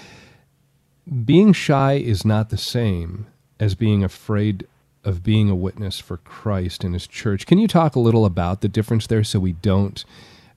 [1.24, 3.26] Being shy is not the same
[3.60, 4.66] as being afraid
[5.08, 7.46] of being a witness for Christ and his church.
[7.46, 10.04] Can you talk a little about the difference there so we don't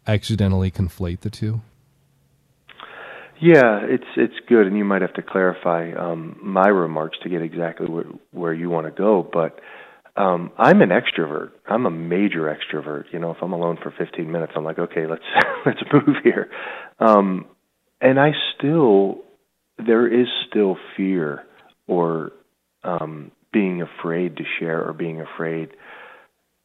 [0.05, 1.61] accidentally conflate the two?
[3.39, 7.41] Yeah, it's it's good, and you might have to clarify um, my remarks to get
[7.41, 9.27] exactly where, where you want to go.
[9.33, 9.59] But
[10.15, 11.51] um, I'm an extrovert.
[11.67, 13.05] I'm a major extrovert.
[13.11, 15.23] You know, if I'm alone for 15 minutes, I'm like, okay, let's
[15.65, 16.51] let's move here.
[16.99, 17.45] Um,
[17.99, 19.23] and I still,
[19.77, 21.43] there is still fear
[21.87, 22.33] or
[22.83, 25.69] um, being afraid to share or being afraid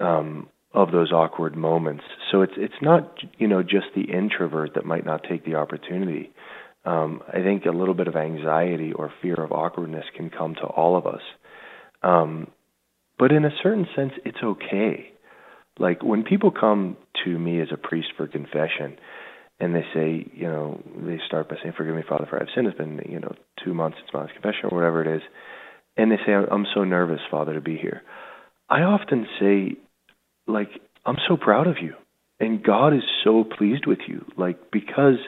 [0.01, 2.05] um, of those awkward moments.
[2.31, 6.31] So it's it's not you know just the introvert that might not take the opportunity.
[6.85, 10.62] Um, I think a little bit of anxiety or fear of awkwardness can come to
[10.62, 11.22] all of us.
[12.03, 12.49] Um,
[13.18, 15.11] but in a certain sense, it's okay.
[15.79, 18.96] Like when people come to me as a priest for confession,
[19.59, 22.68] and they say, you know, they start by saying, "Forgive me, Father, for I've sinned."
[22.68, 25.22] It's been, you know, two months since my last confession, or whatever it is
[25.97, 28.03] and they say, I'm so nervous, Father, to be here.
[28.69, 29.77] I often say,
[30.47, 30.69] like,
[31.05, 31.95] I'm so proud of you.
[32.39, 34.25] And God is so pleased with you.
[34.37, 35.19] Like, because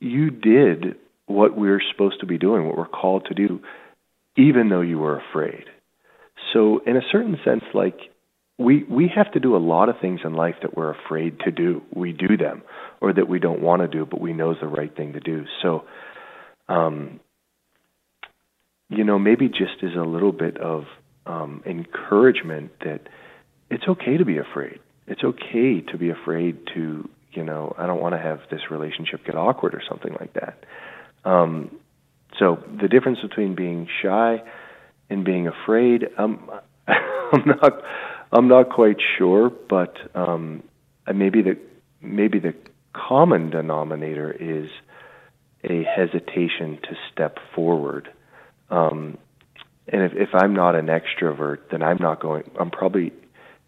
[0.00, 3.60] you did what we're supposed to be doing, what we're called to do,
[4.36, 5.64] even though you were afraid.
[6.52, 7.98] So, in a certain sense, like,
[8.58, 11.50] we we have to do a lot of things in life that we're afraid to
[11.50, 11.82] do.
[11.94, 12.62] We do them,
[13.00, 15.20] or that we don't want to do, but we know is the right thing to
[15.20, 15.44] do.
[15.62, 15.84] So,
[16.68, 17.20] um,
[18.88, 20.84] you know, maybe just as a little bit of
[21.26, 23.08] um, encouragement that
[23.70, 24.78] it's okay to be afraid.
[25.06, 29.24] It's okay to be afraid to, you know, I don't want to have this relationship
[29.24, 30.64] get awkward or something like that.
[31.24, 31.70] Um,
[32.38, 34.42] so the difference between being shy
[35.10, 36.50] and being afraid, um,
[36.88, 37.82] I'm not,
[38.32, 40.62] I'm not quite sure, but um,
[41.12, 41.58] maybe the
[42.00, 42.54] maybe the
[42.92, 44.70] common denominator is
[45.64, 48.08] a hesitation to step forward
[48.70, 49.18] um,
[49.88, 52.50] and if, if I'm not an extrovert, then I'm not going.
[52.58, 53.12] I'm probably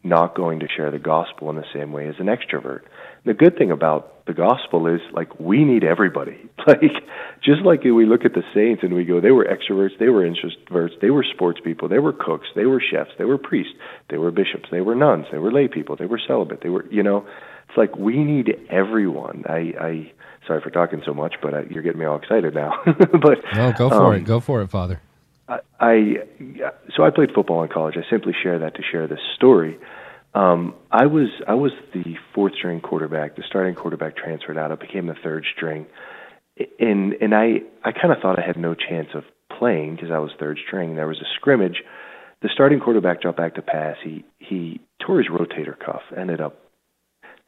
[0.02, 2.82] not going to share the gospel in the same way as an extrovert.
[3.24, 6.38] The good thing about the gospel is like we need everybody.
[6.66, 6.82] Like
[7.42, 10.28] just like we look at the saints and we go, they were extroverts, they were
[10.28, 13.72] introverts, they were sports people, they were cooks, they were chefs, they were priests,
[14.10, 16.84] they were bishops, they were nuns, they were lay people, they were celibate, they were
[16.90, 17.26] you know,
[17.66, 19.44] it's like we need everyone.
[19.48, 20.12] I I
[20.48, 22.72] sorry for talking so much, but I, you're getting me all excited now.
[22.86, 25.00] but no, go for um, it, go for it, Father.
[25.48, 26.14] I, I
[26.96, 27.94] so I played football in college.
[27.96, 29.78] I simply share that to share this story.
[30.34, 33.36] Um, I was I was the fourth string quarterback.
[33.36, 34.72] The starting quarterback transferred out.
[34.72, 35.86] I became the third string,
[36.80, 39.24] and and I I kind of thought I had no chance of
[39.58, 40.96] playing because I was third string.
[40.96, 41.82] There was a scrimmage.
[42.42, 43.96] The starting quarterback dropped back to pass.
[44.02, 46.02] He he tore his rotator cuff.
[46.16, 46.67] Ended up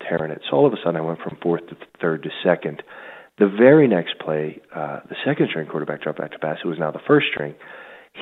[0.08, 0.42] tearing it.
[0.50, 2.82] So all of a sudden, I went from fourth to third to second.
[3.38, 6.78] The very next play, uh, the second string quarterback dropped back to pass, who was
[6.78, 7.54] now the first string.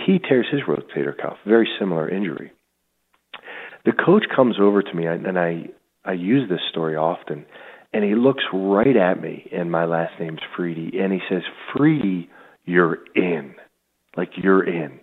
[0.06, 1.38] He tears his rotator cuff.
[1.46, 2.52] Very similar injury
[3.84, 5.68] the coach comes over to me, and I
[6.04, 7.46] I use this story often,
[7.92, 12.28] and he looks right at me, and my last name's Freedy, and he says, "Freedy,
[12.64, 13.54] you're in,
[14.16, 15.00] like you're in."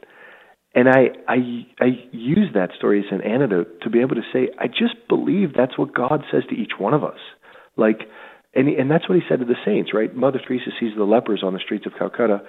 [0.76, 4.50] And I I I use that story as an antidote to be able to say,
[4.60, 7.20] I just believe that's what God says to each one of us,
[7.76, 8.02] like.
[8.58, 10.16] And, and that's what he said to the saints, right?
[10.16, 12.40] Mother Teresa sees the lepers on the streets of Calcutta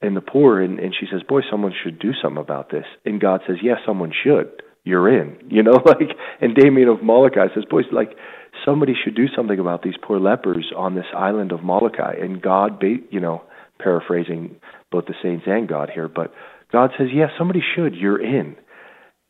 [0.00, 2.84] and the poor, and, and she says, Boy, someone should do something about this.
[3.04, 5.36] And God says, Yes, yeah, someone should you're in.
[5.50, 8.16] You know, like and Damien of Molokai says, boys, like
[8.64, 12.14] somebody should do something about these poor lepers on this island of Molokai.
[12.20, 13.42] And God, you know,
[13.78, 14.56] paraphrasing
[14.90, 16.32] both the saints and God here, but
[16.76, 17.94] God says, yeah, somebody should.
[17.94, 18.54] You're in.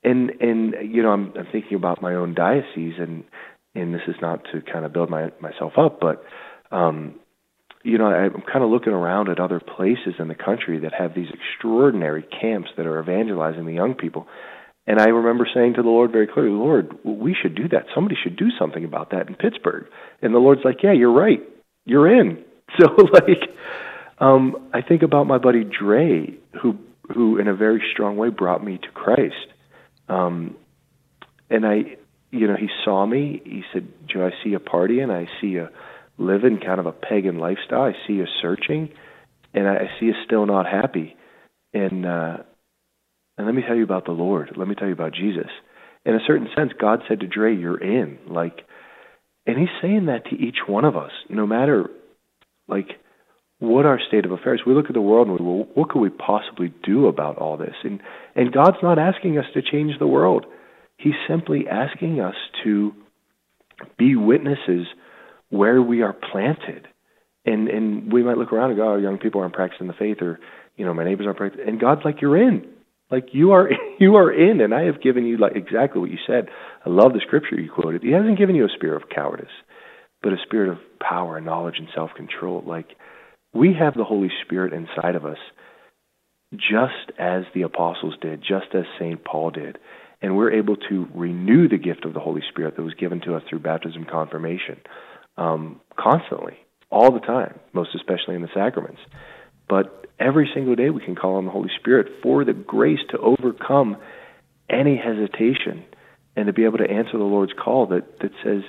[0.02, 3.22] And and you know, I'm, I'm thinking about my own diocese, and
[3.72, 6.24] and this is not to kind of build my myself up, but
[6.72, 7.14] um,
[7.84, 11.14] you know, I'm kind of looking around at other places in the country that have
[11.14, 14.26] these extraordinary camps that are evangelizing the young people.
[14.88, 17.86] And I remember saying to the Lord very clearly, Lord, we should do that.
[17.94, 19.86] Somebody should do something about that in Pittsburgh.
[20.20, 21.42] And the Lord's like, Yeah, you're right.
[21.84, 22.42] You're in.
[22.80, 23.48] So like
[24.18, 26.76] um I think about my buddy Dre, who
[27.14, 29.46] who in a very strong way brought me to Christ.
[30.08, 30.56] Um
[31.50, 31.96] and I
[32.30, 35.56] you know, he saw me, he said, Joe, I see a party and I see
[35.56, 35.70] a
[36.18, 37.82] living kind of a pagan lifestyle.
[37.82, 38.90] I see you searching
[39.54, 41.16] and I, I see you still not happy.
[41.72, 42.38] And uh
[43.38, 44.52] and let me tell you about the Lord.
[44.56, 45.50] Let me tell you about Jesus.
[46.06, 48.18] In a certain sense, God said to Dre, You're in.
[48.28, 48.60] Like
[49.46, 51.88] and he's saying that to each one of us, no matter
[52.68, 52.88] like
[53.58, 54.62] what our state of affairs.
[54.66, 57.56] We look at the world and we well, what could we possibly do about all
[57.56, 57.74] this?
[57.84, 58.00] And
[58.34, 60.46] and God's not asking us to change the world.
[60.98, 62.92] He's simply asking us to
[63.98, 64.86] be witnesses
[65.50, 66.88] where we are planted.
[67.44, 70.18] And and we might look around and go, oh, young people aren't practicing the faith,
[70.20, 70.38] or
[70.76, 71.68] you know, my neighbors aren't practicing.
[71.68, 72.66] And God's like, you're in.
[73.10, 76.18] Like you are you are in, and I have given you like exactly what you
[76.26, 76.48] said.
[76.84, 78.02] I love the scripture you quoted.
[78.02, 79.46] He hasn't given you a spirit of cowardice,
[80.22, 82.62] but a spirit of power, and knowledge, and self control.
[82.66, 82.96] Like
[83.56, 85.38] we have the Holy Spirit inside of us,
[86.54, 89.78] just as the apostles did, just as Saint Paul did,
[90.22, 93.34] and we're able to renew the gift of the Holy Spirit that was given to
[93.34, 94.78] us through baptism, confirmation,
[95.36, 96.54] um, constantly,
[96.90, 99.00] all the time, most especially in the sacraments.
[99.68, 103.18] But every single day we can call on the Holy Spirit for the grace to
[103.18, 103.96] overcome
[104.70, 105.84] any hesitation
[106.36, 108.62] and to be able to answer the Lord's call that that says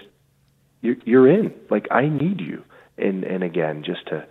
[0.81, 1.53] you're, you're in.
[1.69, 2.63] Like I need you.
[2.97, 4.25] And and again, just to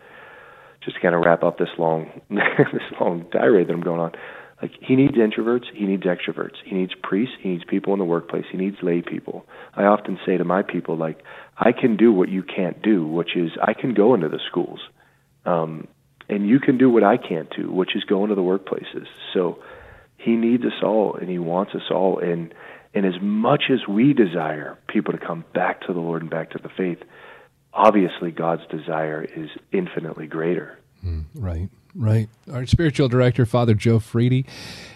[0.87, 4.13] just to kind of wrap up this long this long tirade that I'm going on.
[4.63, 8.07] Like he needs introverts, he needs extroverts, he needs priests, he needs people in the
[8.07, 9.45] workplace, he needs lay people.
[9.75, 11.23] I often say to my people, like
[11.59, 14.81] I can do what you can't do, which is I can go into the schools.
[15.45, 15.89] Um,
[16.29, 19.07] and you can do what I can't do, which is go into the workplaces.
[19.35, 19.59] So
[20.17, 22.19] he needs us all, and he wants us all.
[22.19, 22.55] And
[22.95, 26.53] and as much as we desire people to come back to the Lord and back
[26.53, 26.99] to the faith,
[27.77, 30.79] obviously God's desire is infinitely greater.
[31.05, 32.29] Mm, right, right.
[32.51, 34.47] Our spiritual director, Father Joe Freedy,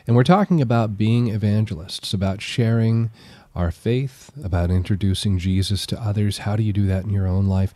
[0.07, 3.11] and we're talking about being evangelists, about sharing
[3.55, 6.39] our faith, about introducing Jesus to others.
[6.39, 7.75] How do you do that in your own life?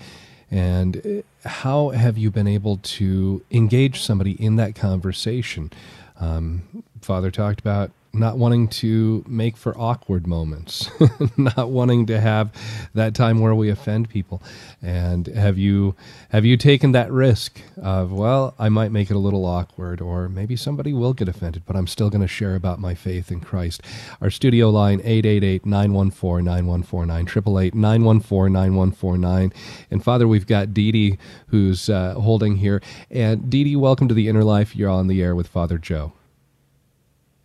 [0.50, 5.70] And uh, how have you been able to engage somebody in that conversation?
[6.18, 10.90] Um, Father talked about not wanting to make for awkward moments,
[11.36, 12.52] not wanting to have
[12.94, 14.42] that time where we offend people.
[14.80, 15.94] And have you
[16.30, 20.28] have you taken that risk of well, I might make it a little awkward, or
[20.28, 23.40] maybe somebody will get offended, but I'm still going to share about my faith in
[23.40, 23.82] Christ.
[24.20, 29.52] Our studio line 888-914-9149, 888-914-9149.
[29.90, 32.80] And Father, we've got Dee Dee who's uh, holding here.
[33.10, 34.76] And Dee Dee, welcome to the Inner Life.
[34.76, 36.12] You're on the air with Father Joe.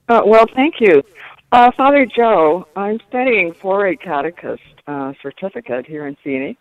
[0.10, 1.03] Uh, well, thank you.
[1.51, 6.60] Uh, Father Joe, I'm studying for a catechist uh, certificate here in Phoenix.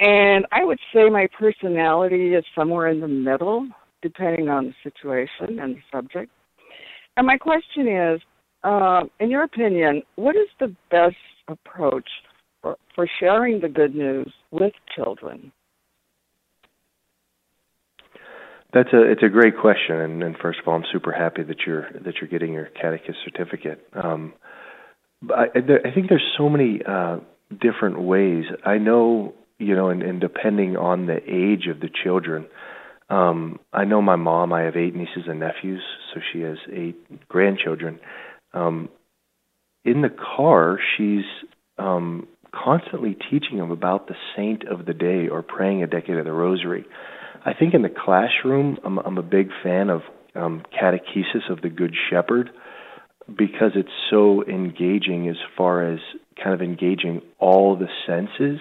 [0.00, 3.68] And I would say my personality is somewhere in the middle,
[4.00, 6.32] depending on the situation and the subject.
[7.18, 8.20] And my question is
[8.64, 11.16] uh, in your opinion, what is the best
[11.48, 12.08] approach
[12.62, 15.52] for, for sharing the good news with children?
[18.72, 21.58] That's a it's a great question, and, and first of all, I'm super happy that
[21.66, 23.84] you're that you're getting your catechist certificate.
[23.92, 24.32] Um,
[25.22, 27.18] but I, I think there's so many uh,
[27.50, 28.44] different ways.
[28.64, 32.46] I know, you know, and, and depending on the age of the children,
[33.08, 34.52] um, I know my mom.
[34.52, 35.82] I have eight nieces and nephews,
[36.14, 37.98] so she has eight grandchildren.
[38.54, 38.88] Um,
[39.84, 41.24] in the car, she's
[41.76, 46.24] um, constantly teaching them about the saint of the day or praying a decade of
[46.24, 46.84] the rosary.
[47.44, 50.02] I think in the classroom, I'm, I'm a big fan of
[50.34, 52.50] um, catechesis of the Good Shepherd
[53.26, 56.00] because it's so engaging as far as
[56.42, 58.60] kind of engaging all the senses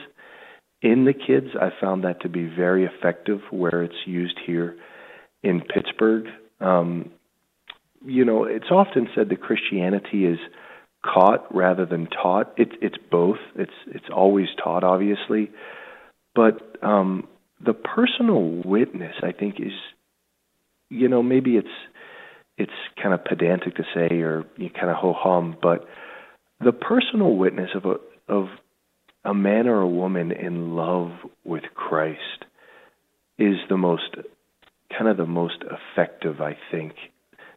[0.81, 1.47] in the kids.
[1.59, 4.75] I found that to be very effective where it's used here
[5.43, 6.25] in Pittsburgh.
[6.59, 7.11] Um,
[8.05, 10.39] you know, it's often said that Christianity is
[11.03, 12.53] caught rather than taught.
[12.57, 13.37] It's it's both.
[13.55, 15.51] It's it's always taught, obviously,
[16.35, 17.27] but um,
[17.63, 19.73] the personal witness, I think, is,
[20.89, 21.67] you know, maybe it's
[22.57, 25.87] it's kind of pedantic to say or you kind of ho hum, but
[26.59, 27.95] the personal witness of a
[28.31, 28.47] of
[29.23, 31.11] a man or a woman in love
[31.43, 32.45] with Christ
[33.37, 34.15] is the most
[34.97, 36.93] kind of the most effective, I think,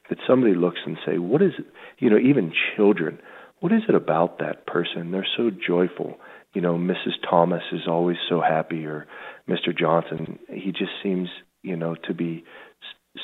[0.08, 1.52] that somebody looks and say, what is?
[1.98, 3.18] You know, even children,
[3.60, 5.10] what is it about that person?
[5.10, 6.18] They're so joyful.
[6.52, 7.14] You know, Mrs.
[7.28, 9.06] Thomas is always so happy, or
[9.48, 9.76] Mr.
[9.76, 11.28] Johnson, he just seems,
[11.62, 12.44] you know, to be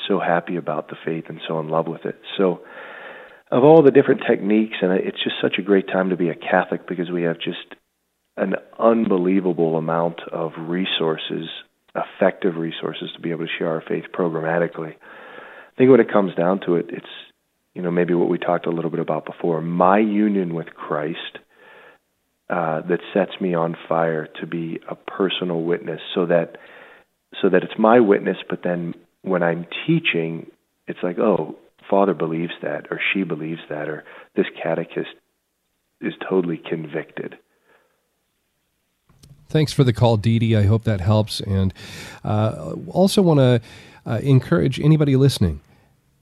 [0.07, 2.19] so happy about the faith and so in love with it.
[2.37, 2.61] So,
[3.51, 6.35] of all the different techniques, and it's just such a great time to be a
[6.35, 7.75] Catholic because we have just
[8.37, 11.47] an unbelievable amount of resources,
[11.95, 14.93] effective resources to be able to share our faith programmatically.
[14.93, 17.07] I think when it comes down to it, it's
[17.73, 19.61] you know maybe what we talked a little bit about before.
[19.61, 21.39] My union with Christ
[22.49, 26.57] uh, that sets me on fire to be a personal witness, so that
[27.41, 28.37] so that it's my witness.
[28.49, 30.47] But then when I'm teaching,
[30.87, 31.55] it's like, oh,
[31.89, 34.03] Father believes that, or she believes that, or
[34.35, 35.09] this catechist
[36.01, 37.37] is totally convicted.
[39.47, 40.55] Thanks for the call, Dee Dee.
[40.55, 41.39] I hope that helps.
[41.41, 41.73] And
[42.23, 43.61] uh, also want to
[44.05, 45.61] uh, encourage anybody listening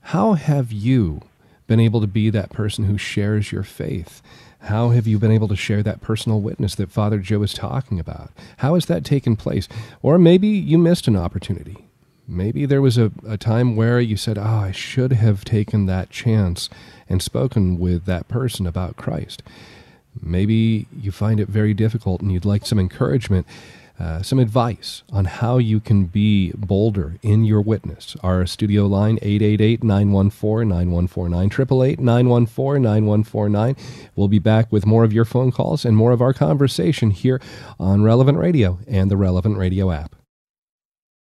[0.08, 1.22] how have you
[1.68, 4.22] been able to be that person who shares your faith?
[4.62, 8.00] How have you been able to share that personal witness that Father Joe is talking
[8.00, 8.32] about?
[8.58, 9.68] How has that taken place?
[10.02, 11.86] Or maybe you missed an opportunity.
[12.28, 16.10] Maybe there was a, a time where you said, Oh, I should have taken that
[16.10, 16.70] chance
[17.08, 19.44] and spoken with that person about Christ.
[20.22, 23.46] Maybe you find it very difficult and you'd like some encouragement.
[24.00, 28.16] Uh, some advice on how you can be bolder in your witness.
[28.22, 33.78] Our studio line 888-914-9149 888-914-9149.
[34.16, 37.42] We'll be back with more of your phone calls and more of our conversation here
[37.80, 40.16] on Relevant Radio and the Relevant Radio app.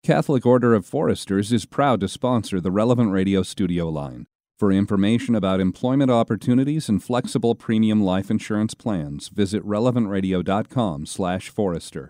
[0.03, 4.27] Catholic Order of Foresters is proud to sponsor the Relevant Radio studio line.
[4.57, 12.09] For information about employment opportunities and flexible premium life insurance plans, visit relevantradio.com/forester.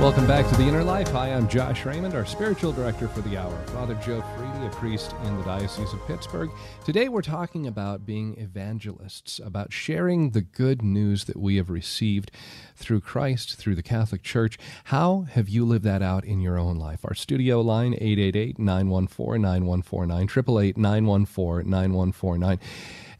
[0.00, 1.08] Welcome back to The Inner Life.
[1.08, 3.66] Hi, I'm Josh Raymond, our spiritual director for the hour.
[3.66, 6.52] Father Joe Freedy, a priest in the Diocese of Pittsburgh.
[6.84, 12.30] Today we're talking about being evangelists, about sharing the good news that we have received
[12.76, 14.56] through Christ, through the Catholic Church.
[14.84, 17.00] How have you lived that out in your own life?
[17.02, 22.60] Our studio line, 888 914 9149, 888 914 9149.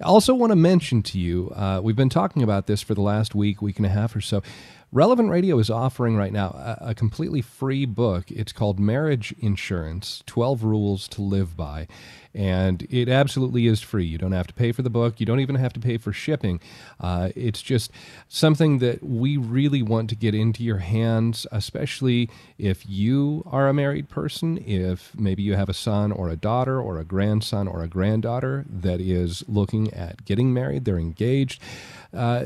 [0.01, 3.01] I also want to mention to you, uh, we've been talking about this for the
[3.01, 4.45] last week, week and a half or so.
[4.91, 8.30] Relevant Radio is offering right now a, a, completely free book.
[8.30, 11.89] It's called Marriage Insurance 12 Rules to Live By.
[12.34, 14.07] And it absolutely is free.
[14.07, 16.11] You don't have to pay for the book, you don't even have to pay for
[16.14, 16.59] shipping.
[16.99, 17.91] Uh, it's just
[18.28, 23.74] something that we really want to get into your hands, especially if you are a
[23.74, 27.82] married person, if maybe you have a son or a daughter or a grandson or
[27.82, 31.61] a granddaughter that is looking at getting married, they're engaged.
[32.15, 32.45] Uh,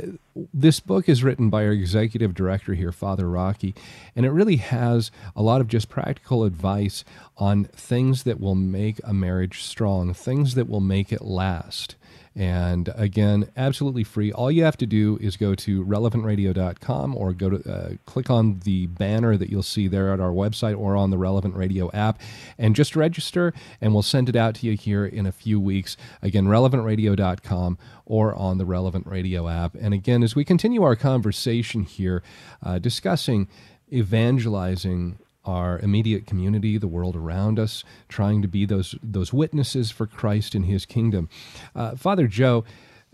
[0.53, 3.75] this book is written by our executive director here, Father Rocky,
[4.17, 7.05] and it really has a lot of just practical advice
[7.37, 11.97] on things that will make a marriage strong, things that will make it last.
[12.35, 14.33] And again, absolutely free.
[14.33, 18.61] All you have to do is go to relevantradio.com or go to uh, click on
[18.61, 22.21] the banner that you'll see there at our website or on the Relevant Radio app
[22.57, 25.97] and just register, and we'll send it out to you here in a few weeks.
[26.23, 29.75] Again, relevantradio.com or on the Relevant Radio app.
[29.75, 32.23] And again, as we continue our conversation here,
[32.63, 33.49] uh, discussing
[33.93, 40.07] evangelizing our immediate community, the world around us, trying to be those those witnesses for
[40.07, 41.29] Christ in His kingdom.
[41.75, 42.65] Uh, Father Joe,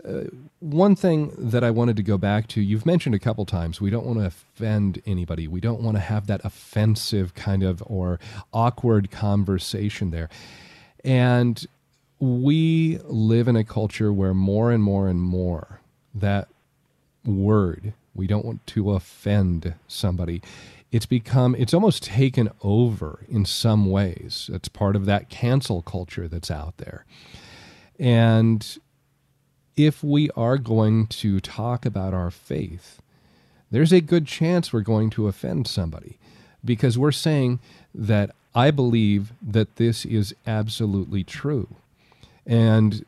[0.07, 0.23] uh,
[0.59, 3.89] one thing that I wanted to go back to, you've mentioned a couple times, we
[3.89, 5.47] don't want to offend anybody.
[5.47, 8.19] We don't want to have that offensive kind of or
[8.53, 10.29] awkward conversation there.
[11.03, 11.65] And
[12.19, 15.79] we live in a culture where more and more and more
[16.13, 16.47] that
[17.25, 20.41] word, we don't want to offend somebody
[20.91, 26.27] it's become it's almost taken over in some ways it's part of that cancel culture
[26.27, 27.05] that's out there
[27.99, 28.77] and
[29.75, 33.01] if we are going to talk about our faith
[33.71, 36.17] there's a good chance we're going to offend somebody
[36.63, 37.59] because we're saying
[37.93, 41.67] that I believe that this is absolutely true.
[42.45, 43.05] And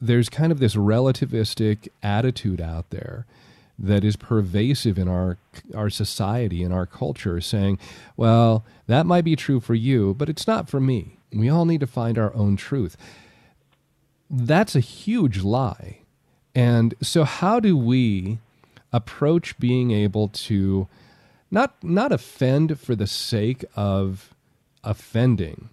[0.00, 3.26] there's kind of this relativistic attitude out there
[3.82, 5.36] that is pervasive in our
[5.74, 7.78] our society and our culture saying,
[8.16, 11.18] well, that might be true for you, but it's not for me.
[11.32, 12.96] We all need to find our own truth.
[14.30, 15.98] That's a huge lie.
[16.54, 18.38] And so how do we
[18.92, 20.86] approach being able to
[21.50, 24.34] not not offend for the sake of
[24.84, 25.70] offending,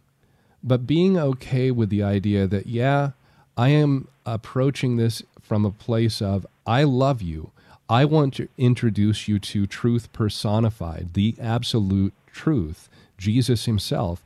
[0.64, 3.12] but being okay with the idea that yeah,
[3.56, 7.52] I am approaching this from a place of I love you.
[7.90, 12.88] I want to introduce you to truth personified, the absolute truth,
[13.18, 14.24] Jesus himself.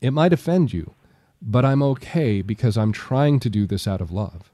[0.00, 0.94] It might offend you,
[1.40, 4.50] but I'm okay because I'm trying to do this out of love.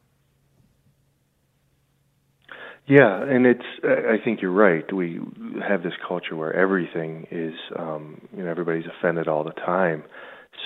[2.86, 3.64] Yeah, and it's.
[3.84, 4.90] I think you're right.
[4.92, 5.20] We
[5.66, 10.04] have this culture where everything is, um, you know, everybody's offended all the time.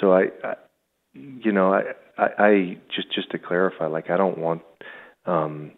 [0.00, 0.54] So I, I
[1.14, 1.82] you know, I,
[2.16, 4.62] I, I just just to clarify, like I don't want
[5.26, 5.72] um,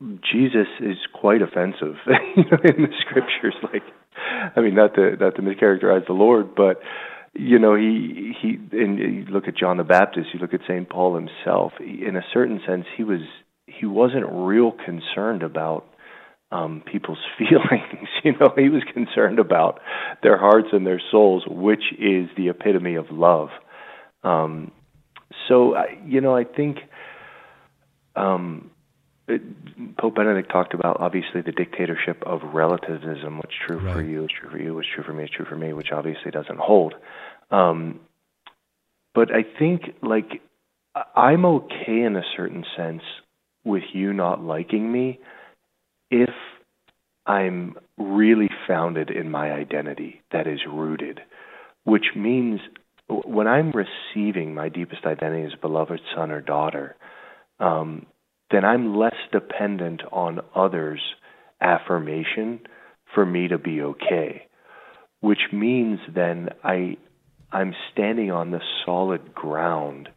[0.00, 3.54] Jesus is quite offensive in the scriptures.
[3.72, 3.82] Like,
[4.56, 6.80] I mean, not to not to mischaracterize the Lord, but
[7.34, 8.58] you know, he he.
[8.72, 11.72] And you look at John the Baptist, you look at Saint Paul himself.
[11.80, 13.20] In a certain sense, he was
[13.66, 15.86] he wasn't real concerned about
[16.50, 18.08] um, people's feelings.
[18.24, 19.80] You know, he was concerned about
[20.22, 23.50] their hearts and their souls, which is the epitome of love.
[24.24, 24.72] Um,
[25.48, 26.78] so, you know, I think.
[28.16, 28.72] Um,
[29.98, 33.36] Pope Benedict talked about obviously the dictatorship of relativism.
[33.36, 33.94] What's true right.
[33.94, 34.74] for you is true for you.
[34.74, 36.94] What's true for me is true for me, which obviously doesn't hold.
[37.50, 38.00] Um,
[39.14, 40.40] but I think like
[41.14, 43.02] I'm okay in a certain sense
[43.64, 45.18] with you not liking me
[46.10, 46.30] if
[47.26, 51.20] I'm really founded in my identity that is rooted,
[51.84, 52.60] which means
[53.08, 56.96] when I'm receiving my deepest identity as beloved son or daughter,
[57.60, 58.06] um,
[58.50, 61.02] then I'm less dependent on others'
[61.60, 62.60] affirmation
[63.14, 64.46] for me to be okay.
[65.20, 66.96] Which means then I
[67.50, 70.08] I'm standing on the solid ground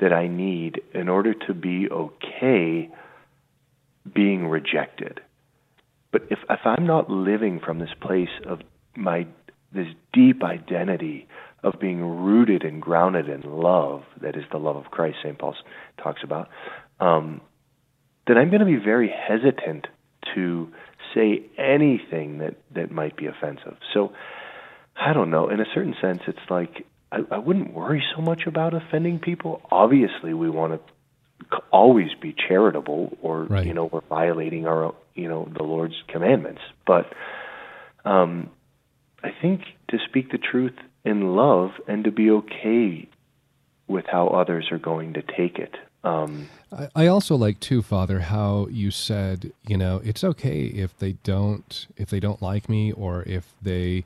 [0.00, 2.90] that I need in order to be okay
[4.12, 5.20] being rejected.
[6.12, 8.60] But if if I'm not living from this place of
[8.96, 9.26] my
[9.72, 11.28] this deep identity
[11.62, 15.38] of being rooted and grounded in love, that is the love of Christ, St.
[15.38, 15.54] Paul
[16.02, 16.48] talks about,
[17.00, 17.40] um,
[18.28, 19.86] then I'm going to be very hesitant
[20.34, 20.70] to
[21.14, 23.76] say anything that that might be offensive.
[23.94, 24.12] So
[24.94, 25.48] I don't know.
[25.48, 29.62] In a certain sense, it's like I, I wouldn't worry so much about offending people.
[29.70, 30.80] Obviously, we want
[31.50, 33.66] to always be charitable, or right.
[33.66, 36.60] you know, we're violating our you know the Lord's commandments.
[36.86, 37.12] But
[38.04, 38.50] um,
[39.24, 43.08] I think to speak the truth in love and to be okay
[43.86, 45.74] with how others are going to take it
[46.04, 50.96] Um, I, I also like too, Father, how you said, you know, it's okay if
[50.98, 54.04] they don't if they don't like me or if they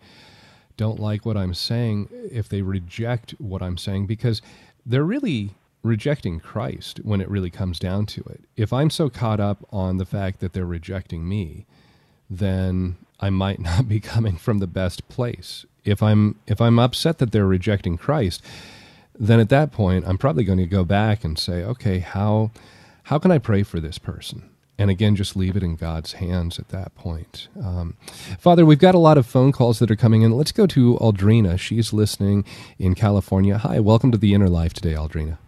[0.77, 4.41] don't like what I'm saying, if they reject what I'm saying, because
[4.87, 5.51] they're really
[5.83, 8.41] rejecting Christ when it really comes down to it.
[8.57, 11.67] If I'm so caught up on the fact that they're rejecting me,
[12.31, 15.67] then I might not be coming from the best place.
[15.85, 18.43] If I'm if I'm upset that they're rejecting Christ,
[19.29, 22.51] then at that point I'm probably going to go back and say, okay, how
[23.05, 24.49] how can I pray for this person?
[24.79, 27.49] And again, just leave it in God's hands at that point.
[27.63, 27.95] Um,
[28.39, 30.33] Father, we've got a lot of phone calls that are coming in.
[30.33, 31.59] Let's go to Aldrina.
[31.59, 32.45] She's listening
[32.79, 33.59] in California.
[33.59, 35.39] Hi, welcome to the Inner Life today, Aldrina.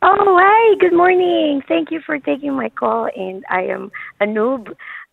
[0.00, 0.76] Oh, hi.
[0.78, 1.60] Good morning.
[1.66, 3.10] Thank you for taking my call.
[3.16, 3.90] And I am
[4.20, 4.68] a noob,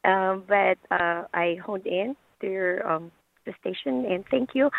[0.05, 3.11] uh, but uh, I honed in to your um,
[3.45, 4.69] the station, and thank you.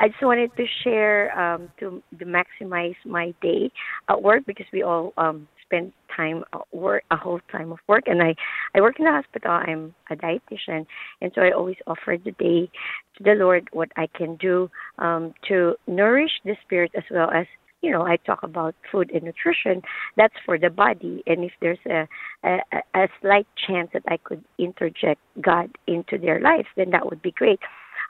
[0.00, 3.70] I just wanted to share um, to, to maximize my day
[4.08, 8.04] at work because we all um, spend time at work, a whole time of work,
[8.06, 8.34] and I
[8.74, 9.50] I work in the hospital.
[9.50, 10.86] I'm a dietitian,
[11.20, 12.70] and so I always offer the day
[13.16, 17.46] to the Lord what I can do um, to nourish the spirit as well as
[17.82, 19.82] you know, I talk about food and nutrition.
[20.16, 22.08] That's for the body, and if there's a,
[22.42, 22.58] a
[22.94, 27.32] a slight chance that I could interject God into their lives, then that would be
[27.32, 27.60] great.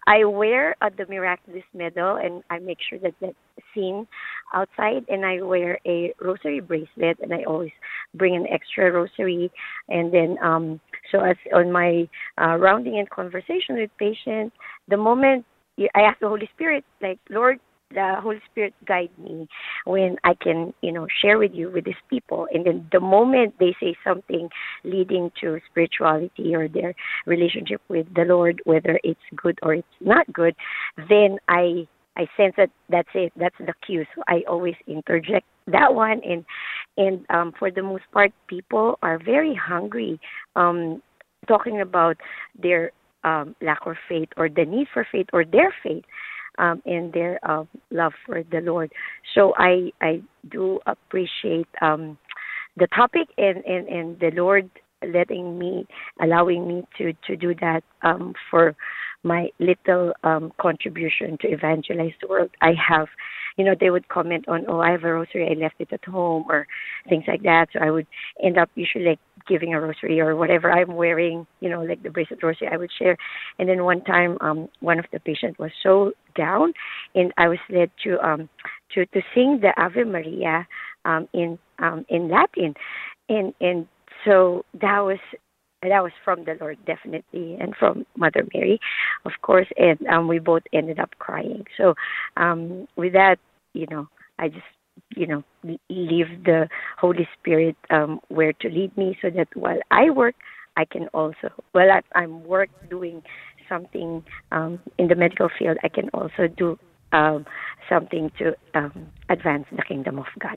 [0.06, 3.34] I wear uh, the miraculous medal, and I make sure that that's
[3.74, 4.06] seen
[4.54, 5.04] outside.
[5.08, 7.72] And I wear a rosary bracelet, and I always
[8.14, 9.50] bring an extra rosary.
[9.88, 10.80] And then, um,
[11.10, 12.08] so as on my
[12.40, 14.54] uh, rounding in conversation with patients,
[14.88, 15.44] the moment
[15.94, 17.58] I ask the Holy Spirit, like, Lord,
[17.90, 19.48] the Holy Spirit guide me
[19.84, 22.46] when I can, you know, share with you with these people.
[22.52, 24.48] And then the moment they say something
[24.84, 26.94] leading to spirituality or their
[27.26, 30.54] relationship with the Lord, whether it's good or it's not good,
[31.08, 31.86] then I
[32.18, 33.32] I sense that that's it.
[33.36, 34.06] That's the cue.
[34.14, 36.20] So I always interject that one.
[36.24, 36.44] And
[36.96, 40.18] and um, for the most part, people are very hungry.
[40.54, 41.02] Um,
[41.46, 42.16] talking about
[42.60, 42.90] their
[43.22, 46.04] um, lack of faith or the need for faith or their faith
[46.58, 48.92] um, and their uh, love for the Lord.
[49.34, 52.18] So I I do appreciate um,
[52.76, 54.70] the topic and, and, and the Lord
[55.06, 55.86] letting me
[56.20, 58.74] allowing me to to do that um, for
[59.22, 62.50] my little um, contribution to evangelize the world.
[62.62, 63.08] I have,
[63.56, 66.04] you know, they would comment on, oh, I have a rosary, I left it at
[66.04, 66.66] home, or
[67.08, 67.68] things like that.
[67.72, 68.06] So I would
[68.42, 72.10] end up usually like giving a rosary or whatever I'm wearing, you know, like the
[72.10, 73.16] bracelet rosary, I would share.
[73.58, 76.72] And then one time, um, one of the patients was so down,
[77.14, 78.48] and I was led to um
[78.94, 80.66] to to sing the Ave Maria
[81.04, 82.74] um in um in Latin,
[83.28, 83.86] and and
[84.24, 85.18] so that was
[85.82, 88.80] that was from the Lord definitely and from Mother Mary,
[89.24, 91.64] of course, and um, we both ended up crying.
[91.76, 91.94] So
[92.36, 93.36] um, with that,
[93.74, 94.08] you know,
[94.38, 94.64] I just
[95.14, 95.44] you know
[95.88, 96.68] leave the
[96.98, 100.34] Holy Spirit um, where to lead me, so that while I work,
[100.76, 103.22] I can also while I, I'm work doing
[103.68, 106.78] something um, in the medical field, I can also do
[107.12, 107.44] um,
[107.88, 110.56] something to um, advance the kingdom of God.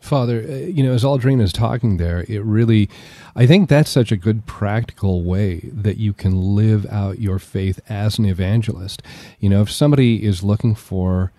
[0.00, 2.88] Father, uh, you know, as Aldrina is talking there, it really,
[3.34, 7.80] I think that's such a good practical way that you can live out your faith
[7.88, 9.02] as an evangelist.
[9.40, 11.32] You know, if somebody is looking for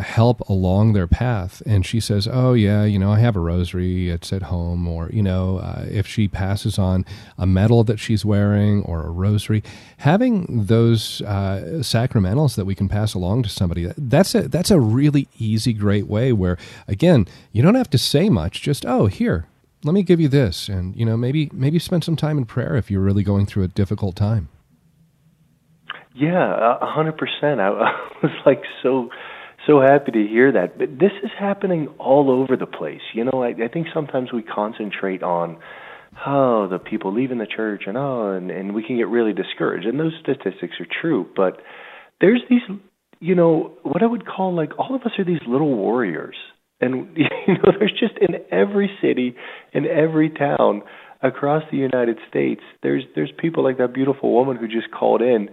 [0.00, 1.62] help along their path.
[1.66, 5.10] And she says oh yeah you know i have a rosary it's at home or
[5.10, 7.04] you know uh, if she passes on
[7.38, 9.62] a medal that she's wearing or a rosary
[9.98, 14.80] having those uh, sacramentals that we can pass along to somebody that's a that's a
[14.80, 16.56] really easy great way where
[16.88, 19.46] again you don't have to say much just oh here
[19.84, 22.76] let me give you this and you know maybe maybe spend some time in prayer
[22.76, 24.48] if you're really going through a difficult time.
[26.14, 27.60] Yeah a hundred percent.
[27.60, 27.70] I
[28.22, 29.10] was like so
[29.66, 30.78] so happy to hear that.
[30.78, 33.00] But this is happening all over the place.
[33.14, 35.58] You know, I, I think sometimes we concentrate on
[36.26, 39.86] oh the people leaving the church and oh and, and we can get really discouraged.
[39.86, 41.60] And those statistics are true, but
[42.20, 42.62] there's these
[43.20, 46.36] you know what I would call like all of us are these little warriors.
[46.80, 49.34] And you know, there's just in every city,
[49.72, 50.82] in every town
[51.22, 55.48] across the United States, there's there's people like that beautiful woman who just called in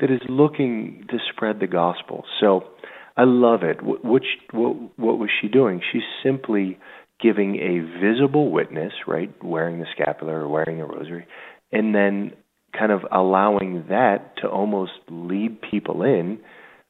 [0.00, 2.24] that is looking to spread the gospel.
[2.40, 2.64] So
[3.16, 3.82] I love it.
[3.82, 5.80] What, what, what was she doing?
[5.92, 6.78] She's simply
[7.20, 9.32] giving a visible witness, right?
[9.42, 11.26] Wearing the scapular or wearing a rosary,
[11.70, 12.32] and then
[12.76, 16.38] kind of allowing that to almost lead people in,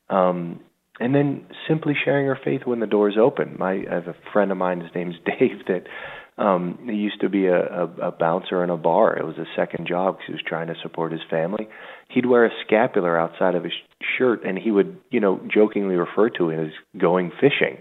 [0.08, 0.60] um,
[1.00, 3.56] and then simply sharing her faith when the doors open.
[3.58, 4.80] My I have a friend of mine.
[4.80, 5.66] His name's Dave.
[5.66, 9.18] That um, he used to be a, a, a bouncer in a bar.
[9.18, 11.68] It was a second job because he was trying to support his family.
[12.14, 13.72] He'd wear a scapular outside of his
[14.18, 17.78] shirt, and he would, you know, jokingly refer to it as going fishing.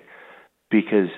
[0.69, 1.09] because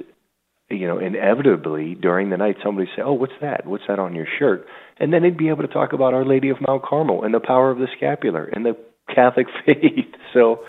[0.69, 3.65] you know inevitably during the night somebody say, "Oh, what's that?
[3.65, 4.65] What's that on your shirt?"
[4.99, 7.39] And then he'd be able to talk about Our Lady of Mount Carmel and the
[7.39, 8.75] power of the scapular and the
[9.13, 10.13] Catholic faith.
[10.33, 10.61] So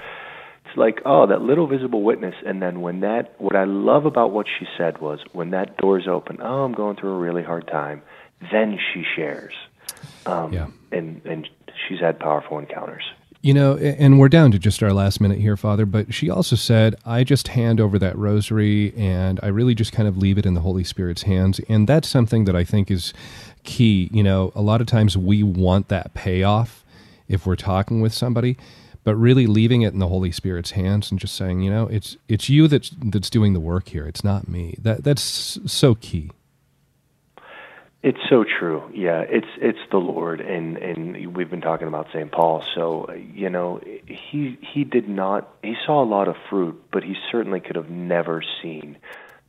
[0.66, 2.34] it's like, oh, that little visible witness.
[2.45, 6.09] And then when that, what I love about what she said was when that door's
[6.11, 8.03] open, oh, I'm going through a really hard time.
[8.53, 9.55] Then she shares.
[10.26, 10.66] Um, Yeah.
[10.92, 11.48] And, and
[11.88, 13.05] she's had powerful encounters.
[13.42, 16.57] You know, and we're down to just our last minute here, Father, but she also
[16.57, 20.46] said, I just hand over that rosary and I really just kind of leave it
[20.46, 21.61] in the Holy Spirit's hands.
[21.68, 23.12] And that's something that I think is
[23.64, 24.09] key.
[24.14, 26.86] You know, a lot of times we want that payoff
[27.28, 28.57] if we're talking with somebody,
[29.02, 32.16] but really leaving it in the Holy Spirit's hands and just saying, you know, it's
[32.28, 34.07] it's you that's that's doing the work here.
[34.07, 34.74] It's not me.
[34.80, 36.30] That that's so key.
[38.05, 38.82] It's so true.
[38.92, 42.30] Yeah, it's it's the Lord, and and we've been talking about St.
[42.30, 42.62] Paul.
[42.74, 45.48] So you know, he he did not.
[45.62, 48.98] He saw a lot of fruit, but he certainly could have never seen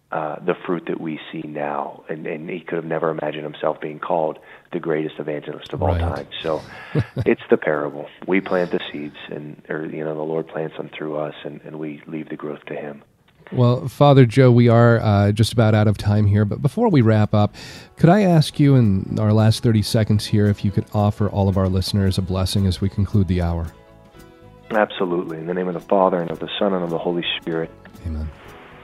[0.09, 3.81] uh, the fruit that we see now, and and he could have never imagined himself
[3.81, 4.39] being called
[4.71, 6.27] the greatest evangelist of all time.
[6.41, 6.61] So
[7.25, 8.07] it's the parable.
[8.25, 11.59] We plant the seeds, and or you know, the Lord plants them through us, and
[11.65, 13.03] and we leave the growth to Him.
[13.51, 17.01] Well, Father Joe, we are uh, just about out of time here, but before we
[17.01, 17.55] wrap up,
[17.95, 21.47] could I ask you in our last 30 seconds here if you could offer all
[21.47, 23.67] of our listeners a blessing as we conclude the hour?
[24.71, 25.37] Absolutely.
[25.37, 27.69] In the name of the Father and of the Son and of the Holy Spirit.
[28.05, 28.29] Amen.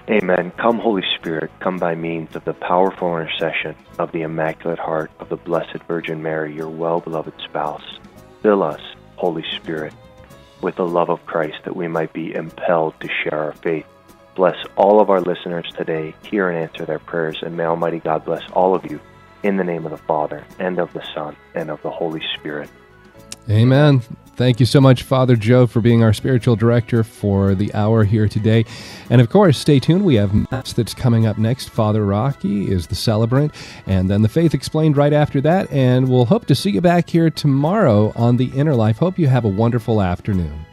[0.09, 0.51] Amen.
[0.57, 5.29] Come, Holy Spirit, come by means of the powerful intercession of the Immaculate Heart of
[5.29, 7.99] the Blessed Virgin Mary, your well beloved spouse.
[8.41, 8.81] Fill us,
[9.15, 9.93] Holy Spirit,
[10.61, 13.85] with the love of Christ that we might be impelled to share our faith.
[14.35, 18.23] Bless all of our listeners today, hear and answer their prayers, and may Almighty God
[18.23, 18.99] bless all of you
[19.43, 22.69] in the name of the Father, and of the Son, and of the Holy Spirit.
[23.49, 24.01] Amen.
[24.35, 28.27] Thank you so much, Father Joe, for being our spiritual director for the hour here
[28.27, 28.65] today.
[29.09, 30.05] And of course, stay tuned.
[30.05, 31.69] We have Mass that's coming up next.
[31.69, 33.53] Father Rocky is the celebrant,
[33.85, 35.71] and then the Faith Explained right after that.
[35.71, 38.97] And we'll hope to see you back here tomorrow on The Inner Life.
[38.97, 40.65] Hope you have a wonderful afternoon.